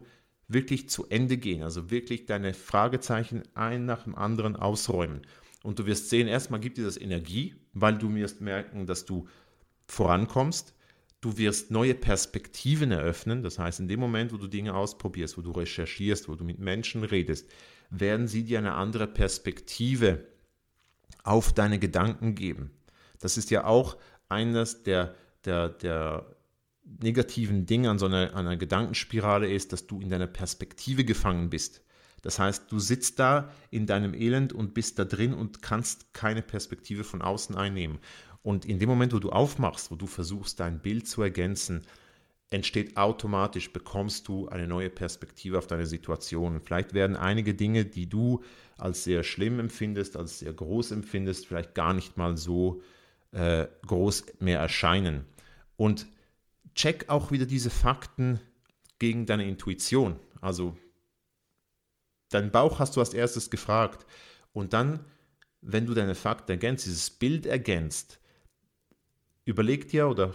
wirklich 0.48 0.88
zu 0.88 1.08
Ende 1.10 1.38
gehen, 1.38 1.64
also 1.64 1.90
wirklich 1.90 2.28
deine 2.28 2.54
Fragezeichen 2.54 3.42
ein 3.56 3.86
nach 3.86 4.04
dem 4.04 4.16
anderen 4.16 4.56
ausräumen. 4.56 5.24
Und 5.64 5.80
du 5.80 5.88
wirst 5.88 6.10
sehen, 6.10 6.28
erstmal 6.28 6.60
gibt 6.60 6.78
dir 6.78 6.86
das 6.86 6.96
Energie, 6.96 7.56
weil 7.74 7.98
du 7.98 8.14
wirst 8.14 8.40
merken, 8.40 8.86
dass 8.86 9.06
du 9.06 9.28
vorankommst. 9.88 10.76
Du 11.22 11.40
wirst 11.40 11.72
neue 11.72 11.96
Perspektiven 11.96 12.92
eröffnen. 12.92 13.42
Das 13.42 13.58
heißt, 13.58 13.80
in 13.80 13.88
dem 13.88 14.00
Moment, 14.00 14.32
wo 14.32 14.38
du 14.38 14.46
Dinge 14.46 14.76
ausprobierst, 14.76 15.40
wo 15.40 15.42
du 15.42 15.50
recherchierst, 15.50 16.30
wo 16.30 16.36
du 16.36 16.44
mit 16.44 16.60
Menschen 16.60 17.04
redest, 17.04 17.50
werden 17.90 18.28
sie 18.28 18.44
dir 18.44 18.60
eine 18.60 18.76
andere 18.76 19.08
Perspektive 19.08 20.24
auf 21.28 21.54
deine 21.54 21.80
Gedanken 21.80 22.36
geben. 22.36 22.72
Das 23.20 23.38
ist 23.38 23.52
ja 23.52 23.66
auch 23.66 23.98
eines 24.30 24.84
der, 24.84 25.16
der, 25.46 25.70
der 25.70 26.26
negativen 27.02 27.66
Dinge 27.66 27.90
an 27.90 28.00
so 28.00 28.06
einer, 28.06 28.36
einer 28.36 28.58
Gedankenspirale 28.58 29.52
ist, 29.52 29.74
dass 29.74 29.88
du 29.88 30.00
in 30.00 30.10
deiner 30.10 30.28
Perspektive 30.28 31.04
gefangen 31.04 31.50
bist. 31.50 31.82
Das 32.22 32.40
heißt, 32.40 32.72
du 32.72 32.80
sitzt 32.80 33.20
da 33.20 33.52
in 33.70 33.86
deinem 33.86 34.14
Elend 34.14 34.54
und 34.54 34.74
bist 34.74 34.98
da 35.00 35.06
drin 35.06 35.34
und 35.34 35.62
kannst 35.62 36.14
keine 36.14 36.42
Perspektive 36.42 37.04
von 37.04 37.22
außen 37.22 37.56
einnehmen. 37.56 38.00
Und 38.42 38.66
in 38.66 38.80
dem 38.80 38.90
Moment, 38.90 39.14
wo 39.14 39.20
du 39.20 39.30
aufmachst, 39.30 39.92
wo 39.92 39.96
du 39.96 40.08
versuchst, 40.08 40.60
dein 40.60 40.80
Bild 40.80 41.08
zu 41.08 41.22
ergänzen, 41.22 41.82
entsteht 42.50 42.96
automatisch, 42.96 43.74
bekommst 43.74 44.28
du 44.28 44.48
eine 44.48 44.68
neue 44.68 44.90
Perspektive 44.90 45.58
auf 45.58 45.68
deine 45.68 45.86
Situation. 45.86 46.62
Vielleicht 46.62 46.94
werden 46.94 47.16
einige 47.16 47.54
Dinge, 47.54 47.86
die 47.86 48.08
du 48.08 48.44
als 48.78 49.04
sehr 49.04 49.24
schlimm 49.24 49.60
empfindest, 49.60 50.16
als 50.16 50.40
sehr 50.40 50.54
groß 50.54 50.92
empfindest, 50.92 51.48
vielleicht 51.48 51.76
gar 51.76 51.94
nicht 51.94 52.16
mal 52.16 52.38
so 52.38 52.82
äh, 53.32 53.68
groß 53.86 54.26
mehr 54.40 54.60
erscheinen. 54.60 55.26
Und 55.76 56.08
check 56.74 57.10
auch 57.10 57.32
wieder 57.32 57.46
diese 57.46 57.70
Fakten 57.70 58.40
gegen 59.00 59.26
deine 59.26 59.48
Intuition. 59.48 60.18
Also 60.40 60.78
dein 62.30 62.52
Bauch 62.52 62.80
hast 62.80 62.96
du 62.96 63.02
als 63.02 63.14
erstes 63.14 63.50
gefragt. 63.50 64.06
Und 64.54 64.74
dann, 64.74 65.02
wenn 65.62 65.86
du 65.86 65.94
deine 65.94 66.16
Fakten 66.16 66.52
ergänzt, 66.52 66.86
dieses 66.86 67.10
Bild 67.10 67.46
ergänzt, 67.46 68.20
überleg 69.44 69.90
dir 69.90 70.08
oder 70.08 70.34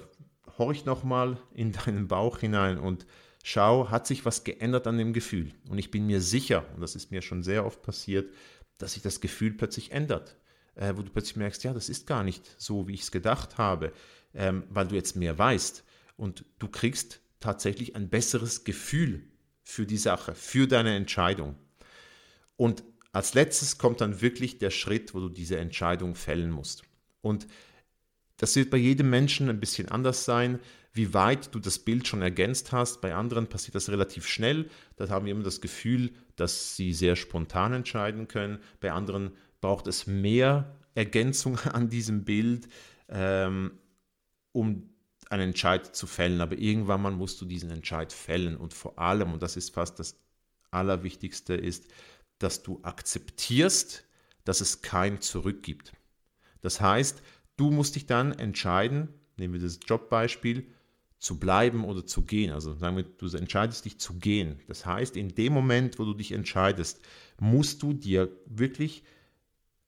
horch 0.62 0.84
nochmal 0.84 1.38
in 1.52 1.72
deinen 1.72 2.08
Bauch 2.08 2.38
hinein 2.38 2.78
und 2.78 3.06
schau, 3.42 3.90
hat 3.90 4.06
sich 4.06 4.24
was 4.24 4.44
geändert 4.44 4.86
an 4.86 4.98
dem 4.98 5.12
Gefühl? 5.12 5.52
Und 5.68 5.78
ich 5.78 5.90
bin 5.90 6.06
mir 6.06 6.20
sicher, 6.20 6.64
und 6.74 6.80
das 6.80 6.94
ist 6.94 7.10
mir 7.10 7.22
schon 7.22 7.42
sehr 7.42 7.66
oft 7.66 7.82
passiert, 7.82 8.32
dass 8.78 8.92
sich 8.92 9.02
das 9.02 9.20
Gefühl 9.20 9.52
plötzlich 9.52 9.90
ändert. 9.90 10.36
Äh, 10.74 10.96
wo 10.96 11.02
du 11.02 11.10
plötzlich 11.10 11.36
merkst, 11.36 11.64
ja, 11.64 11.74
das 11.74 11.90
ist 11.90 12.06
gar 12.06 12.22
nicht 12.22 12.50
so, 12.56 12.88
wie 12.88 12.94
ich 12.94 13.02
es 13.02 13.10
gedacht 13.10 13.58
habe, 13.58 13.92
ähm, 14.32 14.64
weil 14.70 14.88
du 14.88 14.94
jetzt 14.94 15.16
mehr 15.16 15.36
weißt 15.36 15.84
und 16.16 16.46
du 16.58 16.68
kriegst 16.68 17.20
tatsächlich 17.40 17.94
ein 17.94 18.08
besseres 18.08 18.64
Gefühl 18.64 19.24
für 19.64 19.84
die 19.84 19.98
Sache, 19.98 20.34
für 20.34 20.66
deine 20.66 20.96
Entscheidung. 20.96 21.56
Und 22.56 22.84
als 23.12 23.34
letztes 23.34 23.76
kommt 23.76 24.00
dann 24.00 24.22
wirklich 24.22 24.58
der 24.58 24.70
Schritt, 24.70 25.12
wo 25.12 25.20
du 25.20 25.28
diese 25.28 25.58
Entscheidung 25.58 26.14
fällen 26.14 26.50
musst. 26.50 26.84
Und 27.20 27.46
das 28.42 28.56
wird 28.56 28.70
bei 28.70 28.76
jedem 28.76 29.08
Menschen 29.08 29.48
ein 29.48 29.60
bisschen 29.60 29.88
anders 29.88 30.24
sein, 30.24 30.58
wie 30.92 31.14
weit 31.14 31.54
du 31.54 31.60
das 31.60 31.78
Bild 31.78 32.08
schon 32.08 32.22
ergänzt 32.22 32.72
hast. 32.72 33.00
Bei 33.00 33.14
anderen 33.14 33.46
passiert 33.46 33.76
das 33.76 33.88
relativ 33.88 34.26
schnell. 34.26 34.68
Da 34.96 35.08
haben 35.10 35.26
wir 35.26 35.32
immer 35.32 35.44
das 35.44 35.60
Gefühl, 35.60 36.10
dass 36.34 36.74
sie 36.74 36.92
sehr 36.92 37.14
spontan 37.14 37.72
entscheiden 37.72 38.26
können. 38.26 38.58
Bei 38.80 38.90
anderen 38.90 39.30
braucht 39.60 39.86
es 39.86 40.08
mehr 40.08 40.76
Ergänzung 40.96 41.56
an 41.72 41.88
diesem 41.88 42.24
Bild, 42.24 42.66
ähm, 43.08 43.78
um 44.50 44.90
einen 45.30 45.50
Entscheid 45.50 45.94
zu 45.94 46.08
fällen. 46.08 46.40
Aber 46.40 46.58
irgendwann 46.58 47.00
mal 47.00 47.12
musst 47.12 47.40
du 47.40 47.44
diesen 47.44 47.70
Entscheid 47.70 48.12
fällen. 48.12 48.56
Und 48.56 48.74
vor 48.74 48.98
allem, 48.98 49.34
und 49.34 49.40
das 49.40 49.56
ist 49.56 49.72
fast 49.72 50.00
das 50.00 50.18
Allerwichtigste, 50.72 51.54
ist, 51.54 51.86
dass 52.40 52.64
du 52.64 52.80
akzeptierst, 52.82 54.04
dass 54.44 54.60
es 54.60 54.82
kein 54.82 55.20
Zurück 55.20 55.62
gibt. 55.62 55.92
Das 56.60 56.80
heißt, 56.80 57.22
du 57.56 57.70
musst 57.70 57.96
dich 57.96 58.06
dann 58.06 58.32
entscheiden, 58.32 59.08
nehmen 59.36 59.54
wir 59.54 59.60
das 59.60 59.80
Jobbeispiel, 59.86 60.66
zu 61.22 61.38
bleiben 61.38 61.84
oder 61.84 62.04
zu 62.04 62.22
gehen. 62.22 62.50
Also 62.50 62.74
sagen 62.74 62.96
wir, 62.96 63.04
du 63.04 63.28
entscheidest 63.36 63.84
dich 63.84 63.98
zu 64.00 64.14
gehen. 64.14 64.58
Das 64.66 64.84
heißt, 64.84 65.16
in 65.16 65.28
dem 65.34 65.52
Moment, 65.52 66.00
wo 66.00 66.04
du 66.04 66.14
dich 66.14 66.32
entscheidest, 66.32 67.00
musst 67.38 67.82
du 67.82 67.92
dir 67.92 68.28
wirklich 68.46 69.04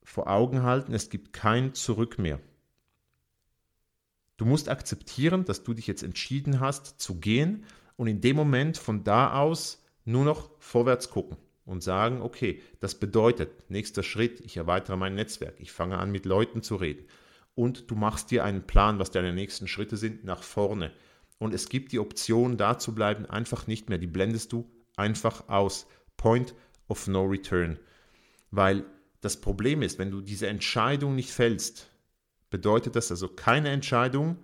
vor 0.01 0.27
Augen 0.27 0.63
halten, 0.63 0.93
es 0.93 1.09
gibt 1.09 1.33
kein 1.33 1.73
Zurück 1.73 2.19
mehr. 2.19 2.39
Du 4.37 4.45
musst 4.45 4.69
akzeptieren, 4.69 5.43
dass 5.43 5.63
du 5.63 5.73
dich 5.73 5.87
jetzt 5.87 6.03
entschieden 6.03 6.61
hast 6.61 7.01
zu 7.01 7.15
gehen 7.15 7.65
und 7.97 8.07
in 8.07 8.21
dem 8.21 8.37
Moment 8.37 8.77
von 8.77 9.03
da 9.03 9.33
aus 9.33 9.83
nur 10.05 10.23
noch 10.23 10.51
vorwärts 10.59 11.09
gucken 11.09 11.37
und 11.65 11.83
sagen, 11.83 12.21
okay, 12.21 12.61
das 12.79 12.95
bedeutet, 12.95 13.69
nächster 13.69 14.03
Schritt, 14.03 14.39
ich 14.39 14.55
erweitere 14.55 14.95
mein 14.95 15.15
Netzwerk, 15.15 15.55
ich 15.59 15.71
fange 15.73 15.97
an 15.97 16.11
mit 16.11 16.25
Leuten 16.25 16.61
zu 16.61 16.77
reden 16.77 17.05
und 17.55 17.89
du 17.89 17.95
machst 17.95 18.31
dir 18.31 18.43
einen 18.43 18.67
Plan, 18.67 18.99
was 18.99 19.11
deine 19.11 19.33
nächsten 19.33 19.67
Schritte 19.67 19.97
sind, 19.97 20.25
nach 20.25 20.43
vorne. 20.43 20.91
Und 21.37 21.53
es 21.53 21.69
gibt 21.69 21.91
die 21.91 21.99
Option, 21.99 22.57
da 22.57 22.77
zu 22.77 22.93
bleiben, 22.93 23.25
einfach 23.25 23.67
nicht 23.67 23.89
mehr. 23.89 23.97
Die 23.97 24.07
blendest 24.07 24.51
du 24.51 24.69
einfach 24.95 25.49
aus. 25.49 25.87
Point 26.17 26.53
of 26.87 27.07
no 27.07 27.23
return. 27.23 27.79
Weil 28.51 28.85
das 29.21 29.41
Problem 29.41 29.81
ist, 29.81 29.99
wenn 29.99 30.11
du 30.11 30.21
diese 30.21 30.47
Entscheidung 30.47 31.15
nicht 31.15 31.31
fällst, 31.31 31.89
bedeutet 32.49 32.95
das 32.95 33.11
also, 33.11 33.27
keine 33.27 33.69
Entscheidung 33.69 34.37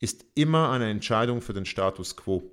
ist 0.00 0.24
immer 0.34 0.70
eine 0.70 0.88
Entscheidung 0.90 1.40
für 1.40 1.52
den 1.52 1.64
Status 1.64 2.16
quo. 2.16 2.50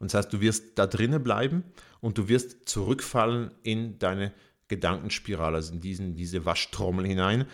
Und 0.00 0.12
das 0.12 0.14
heißt, 0.14 0.32
du 0.32 0.40
wirst 0.40 0.78
da 0.78 0.86
drinnen 0.86 1.22
bleiben 1.22 1.64
und 2.00 2.18
du 2.18 2.28
wirst 2.28 2.68
zurückfallen 2.68 3.50
in 3.62 3.98
deine 3.98 4.32
Gedankenspirale, 4.68 5.56
also 5.56 5.74
in 5.74 5.80
diesen, 5.80 6.14
diese 6.14 6.44
Waschtrommel 6.44 7.06
hinein, 7.06 7.46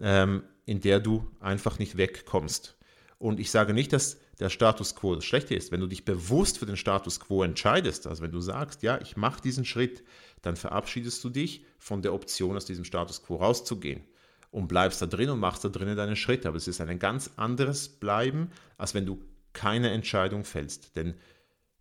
ähm, 0.00 0.42
in 0.70 0.80
der 0.80 1.00
du 1.00 1.28
einfach 1.40 1.80
nicht 1.80 1.96
wegkommst. 1.96 2.76
Und 3.18 3.40
ich 3.40 3.50
sage 3.50 3.74
nicht, 3.74 3.92
dass 3.92 4.18
der 4.38 4.50
Status 4.50 4.94
quo 4.94 5.16
das 5.16 5.24
Schlechte 5.24 5.56
ist. 5.56 5.72
Wenn 5.72 5.80
du 5.80 5.88
dich 5.88 6.04
bewusst 6.04 6.58
für 6.58 6.66
den 6.66 6.76
Status 6.76 7.18
quo 7.18 7.42
entscheidest, 7.42 8.06
also 8.06 8.22
wenn 8.22 8.30
du 8.30 8.40
sagst, 8.40 8.84
ja, 8.84 9.00
ich 9.00 9.16
mache 9.16 9.42
diesen 9.42 9.64
Schritt, 9.64 10.04
dann 10.42 10.54
verabschiedest 10.54 11.24
du 11.24 11.28
dich 11.28 11.64
von 11.80 12.02
der 12.02 12.14
Option, 12.14 12.56
aus 12.56 12.66
diesem 12.66 12.84
Status 12.84 13.20
quo 13.24 13.34
rauszugehen 13.34 14.04
und 14.52 14.68
bleibst 14.68 15.02
da 15.02 15.06
drin 15.06 15.30
und 15.30 15.40
machst 15.40 15.64
da 15.64 15.70
drinnen 15.70 15.96
deine 15.96 16.14
Schritte. 16.14 16.46
Aber 16.46 16.56
es 16.56 16.68
ist 16.68 16.80
ein 16.80 16.98
ganz 17.00 17.32
anderes 17.34 17.88
Bleiben, 17.88 18.52
als 18.78 18.94
wenn 18.94 19.06
du 19.06 19.20
keine 19.52 19.90
Entscheidung 19.90 20.44
fällst. 20.44 20.94
Denn 20.94 21.14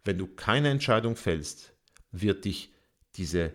wenn 0.04 0.18
du 0.18 0.26
keine 0.26 0.70
Entscheidung 0.70 1.16
fällst, 1.16 1.74
wird 2.12 2.44
dich 2.44 2.74
diese 3.18 3.54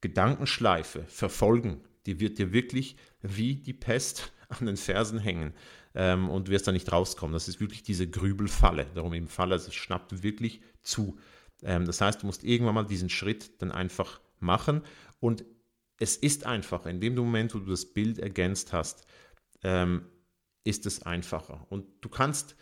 Gedankenschleife 0.00 1.04
verfolgen. 1.04 1.82
Die 2.08 2.20
wird 2.20 2.38
dir 2.38 2.52
wirklich 2.52 2.96
wie 3.20 3.56
die 3.56 3.74
Pest 3.74 4.32
an 4.48 4.66
den 4.66 4.76
Fersen 4.76 5.18
hängen 5.18 5.52
ähm, 5.94 6.30
und 6.30 6.48
wirst 6.48 6.66
da 6.66 6.72
nicht 6.72 6.90
rauskommen. 6.90 7.34
Das 7.34 7.48
ist 7.48 7.60
wirklich 7.60 7.82
diese 7.82 8.08
Grübelfalle. 8.08 8.86
Darum 8.94 9.12
im 9.12 9.28
Falle, 9.28 9.54
es 9.54 9.72
schnappt 9.74 10.22
wirklich 10.22 10.62
zu. 10.82 11.18
Ähm, 11.62 11.84
das 11.84 12.00
heißt, 12.00 12.22
du 12.22 12.26
musst 12.26 12.44
irgendwann 12.44 12.74
mal 12.74 12.86
diesen 12.86 13.10
Schritt 13.10 13.60
dann 13.60 13.70
einfach 13.70 14.20
machen 14.40 14.82
und 15.20 15.44
es 15.98 16.16
ist 16.16 16.46
einfach, 16.46 16.86
in 16.86 17.00
dem 17.00 17.14
Moment, 17.14 17.54
wo 17.54 17.58
du 17.58 17.70
das 17.70 17.84
Bild 17.84 18.18
ergänzt 18.18 18.72
hast, 18.72 19.06
ähm, 19.62 20.06
ist 20.64 20.86
es 20.86 21.02
einfacher. 21.02 21.66
Und 21.68 21.84
du 22.00 22.08
kannst 22.08 22.56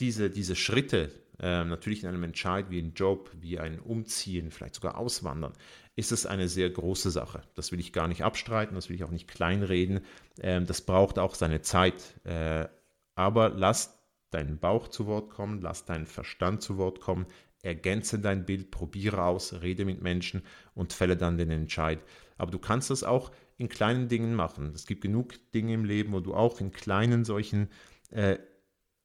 diese, 0.00 0.30
diese 0.30 0.56
Schritte, 0.56 1.12
äh, 1.38 1.64
natürlich 1.64 2.02
in 2.02 2.08
einem 2.08 2.24
Entscheid 2.24 2.70
wie 2.70 2.80
ein 2.80 2.94
Job, 2.94 3.30
wie 3.38 3.58
ein 3.58 3.78
Umziehen, 3.78 4.50
vielleicht 4.50 4.74
sogar 4.76 4.96
Auswandern, 4.96 5.52
ist 5.98 6.12
es 6.12 6.26
eine 6.26 6.48
sehr 6.48 6.70
große 6.70 7.10
Sache. 7.10 7.42
Das 7.56 7.72
will 7.72 7.80
ich 7.80 7.92
gar 7.92 8.06
nicht 8.06 8.22
abstreiten, 8.22 8.76
das 8.76 8.88
will 8.88 8.94
ich 8.94 9.02
auch 9.02 9.10
nicht 9.10 9.26
kleinreden. 9.26 10.00
Ähm, 10.40 10.64
das 10.64 10.80
braucht 10.80 11.18
auch 11.18 11.34
seine 11.34 11.60
Zeit. 11.60 12.14
Äh, 12.24 12.68
aber 13.16 13.48
lass 13.48 13.98
deinen 14.30 14.60
Bauch 14.60 14.86
zu 14.86 15.06
Wort 15.06 15.30
kommen, 15.30 15.60
lass 15.60 15.86
deinen 15.86 16.06
Verstand 16.06 16.62
zu 16.62 16.78
Wort 16.78 17.00
kommen, 17.00 17.26
ergänze 17.62 18.20
dein 18.20 18.46
Bild, 18.46 18.70
probiere 18.70 19.24
aus, 19.24 19.60
rede 19.60 19.84
mit 19.84 20.00
Menschen 20.00 20.42
und 20.72 20.92
fälle 20.92 21.16
dann 21.16 21.36
den 21.36 21.50
Entscheid. 21.50 21.98
Aber 22.36 22.52
du 22.52 22.60
kannst 22.60 22.90
das 22.90 23.02
auch 23.02 23.32
in 23.56 23.68
kleinen 23.68 24.06
Dingen 24.06 24.36
machen. 24.36 24.70
Es 24.76 24.86
gibt 24.86 25.00
genug 25.00 25.34
Dinge 25.52 25.74
im 25.74 25.84
Leben, 25.84 26.12
wo 26.12 26.20
du 26.20 26.32
auch 26.32 26.60
in 26.60 26.70
kleinen 26.70 27.24
solchen 27.24 27.70
äh, 28.10 28.38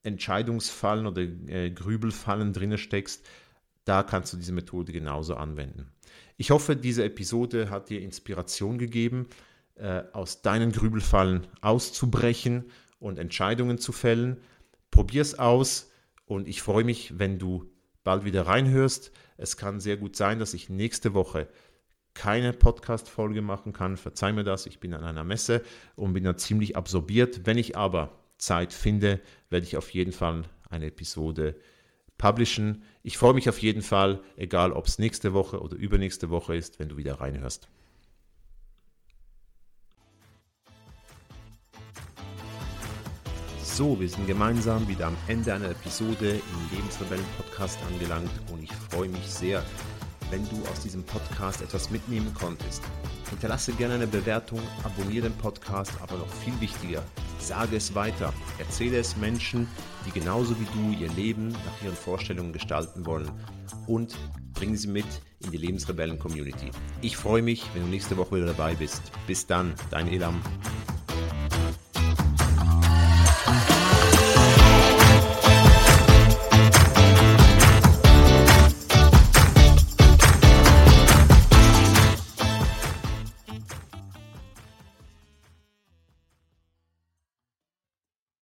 Entscheidungsfallen 0.04 1.08
oder 1.08 1.24
äh, 1.24 1.72
Grübelfallen 1.72 2.54
drinne 2.54 2.78
steckst. 2.78 3.28
da 3.84 4.04
kannst 4.04 4.32
du 4.32 4.38
diese 4.38 4.54
Methode 4.54 4.94
genauso 4.94 5.36
anwenden. 5.36 5.93
Ich 6.38 6.52
hoffe, 6.52 6.76
diese 6.76 7.04
Episode 7.04 7.70
hat 7.70 7.90
dir 7.90 8.02
Inspiration 8.02 8.78
gegeben, 8.78 9.28
äh, 9.76 10.04
aus 10.14 10.42
deinen 10.42 10.72
Grübelfallen 10.72 11.48
auszubrechen 11.62 12.66
und 13.00 13.20
Entscheidungen 13.20 13.78
zu 13.78 13.92
fällen. 13.92 14.38
Probier's 14.92 15.38
aus 15.38 15.92
und 16.26 16.48
ich 16.48 16.62
freue 16.62 16.84
mich, 16.84 17.20
wenn 17.20 17.40
du 17.40 17.70
bald 18.04 18.26
wieder 18.26 18.48
reinhörst. 18.48 19.12
Es 19.38 19.58
kann 19.58 19.80
sehr 19.80 19.98
gut 19.98 20.16
sein, 20.16 20.40
dass 20.40 20.54
ich 20.54 20.70
nächste 20.70 21.14
Woche 21.14 21.48
keine 22.14 22.54
Podcast-Folge 22.54 23.42
machen 23.42 23.74
kann. 23.74 23.98
Verzeih 23.98 24.34
mir 24.34 24.44
das, 24.44 24.66
ich 24.66 24.80
bin 24.80 24.94
an 24.94 25.04
einer 25.04 25.24
Messe 25.24 25.64
und 25.96 26.14
bin 26.14 26.24
da 26.24 26.38
ziemlich 26.38 26.76
absorbiert. 26.76 27.46
Wenn 27.46 27.58
ich 27.58 27.76
aber 27.76 28.20
Zeit 28.38 28.74
finde, 28.74 29.20
werde 29.50 29.66
ich 29.66 29.78
auf 29.78 29.90
jeden 29.92 30.12
Fall 30.12 30.44
eine 30.70 30.88
Episode 30.88 31.56
publishen. 32.18 32.84
Ich 33.02 33.18
freue 33.18 33.34
mich 33.34 33.50
auf 33.50 33.60
jeden 33.60 33.82
Fall, 33.82 34.22
egal 34.38 34.72
ob 34.72 34.88
es 34.88 35.00
nächste 35.00 35.34
Woche 35.34 35.62
oder 35.62 35.76
übernächste 35.76 36.30
Woche 36.30 36.56
ist, 36.56 36.80
wenn 36.80 36.90
du 36.90 36.98
wieder 36.98 37.20
reinhörst. 37.20 37.68
So, 43.64 44.00
wir 44.00 44.08
sind 44.08 44.28
gemeinsam 44.28 44.88
wieder 44.88 45.08
am 45.08 45.18
Ende 45.28 45.52
einer 45.52 45.72
Episode 45.72 46.30
im 46.30 46.78
Lebensrebellen 46.78 47.26
Podcast 47.38 47.80
angelangt 47.92 48.30
und 48.52 48.62
ich 48.62 48.72
freue 48.72 49.10
mich 49.10 49.26
sehr, 49.26 49.64
wenn 50.30 50.48
du 50.50 50.62
aus 50.72 50.82
diesem 50.82 51.04
Podcast 51.04 51.62
etwas 51.64 51.90
mitnehmen 51.90 52.32
konntest. 52.36 52.84
Hinterlasse 53.32 53.74
gerne 53.74 53.96
eine 53.96 54.06
Bewertung, 54.06 54.62
abonniere 54.84 55.28
den 55.28 55.38
Podcast, 55.38 55.92
aber 56.04 56.18
noch 56.18 56.30
viel 56.30 56.54
wichtiger, 56.62 57.04
sage 57.44 57.76
es 57.76 57.94
weiter. 57.96 58.34
Erzähle 58.58 58.98
es 58.98 59.18
Menschen, 59.18 59.68
die 60.06 60.12
genauso 60.12 60.56
wie 60.60 60.66
du 60.66 61.00
ihr 61.00 61.12
Leben 61.12 61.50
nach 61.50 61.84
ihren 61.84 61.96
Vorstellungen 61.96 62.54
gestalten 62.54 63.06
wollen 63.06 63.30
und 63.88 64.16
bringe 64.54 64.78
sie 64.78 64.88
mit 64.88 65.06
in 65.40 65.52
die 65.52 65.58
Lebensrebellen-Community. 65.58 66.72
Ich 67.02 67.18
freue 67.18 67.42
mich, 67.42 67.66
wenn 67.74 67.84
du 67.84 67.90
nächste 67.90 68.18
Woche 68.18 68.38
wieder 68.38 68.48
dabei 68.48 68.76
bist. 68.76 69.12
Bis 69.28 69.46
dann, 69.46 69.74
dein 69.92 70.08
Elam. 70.08 70.42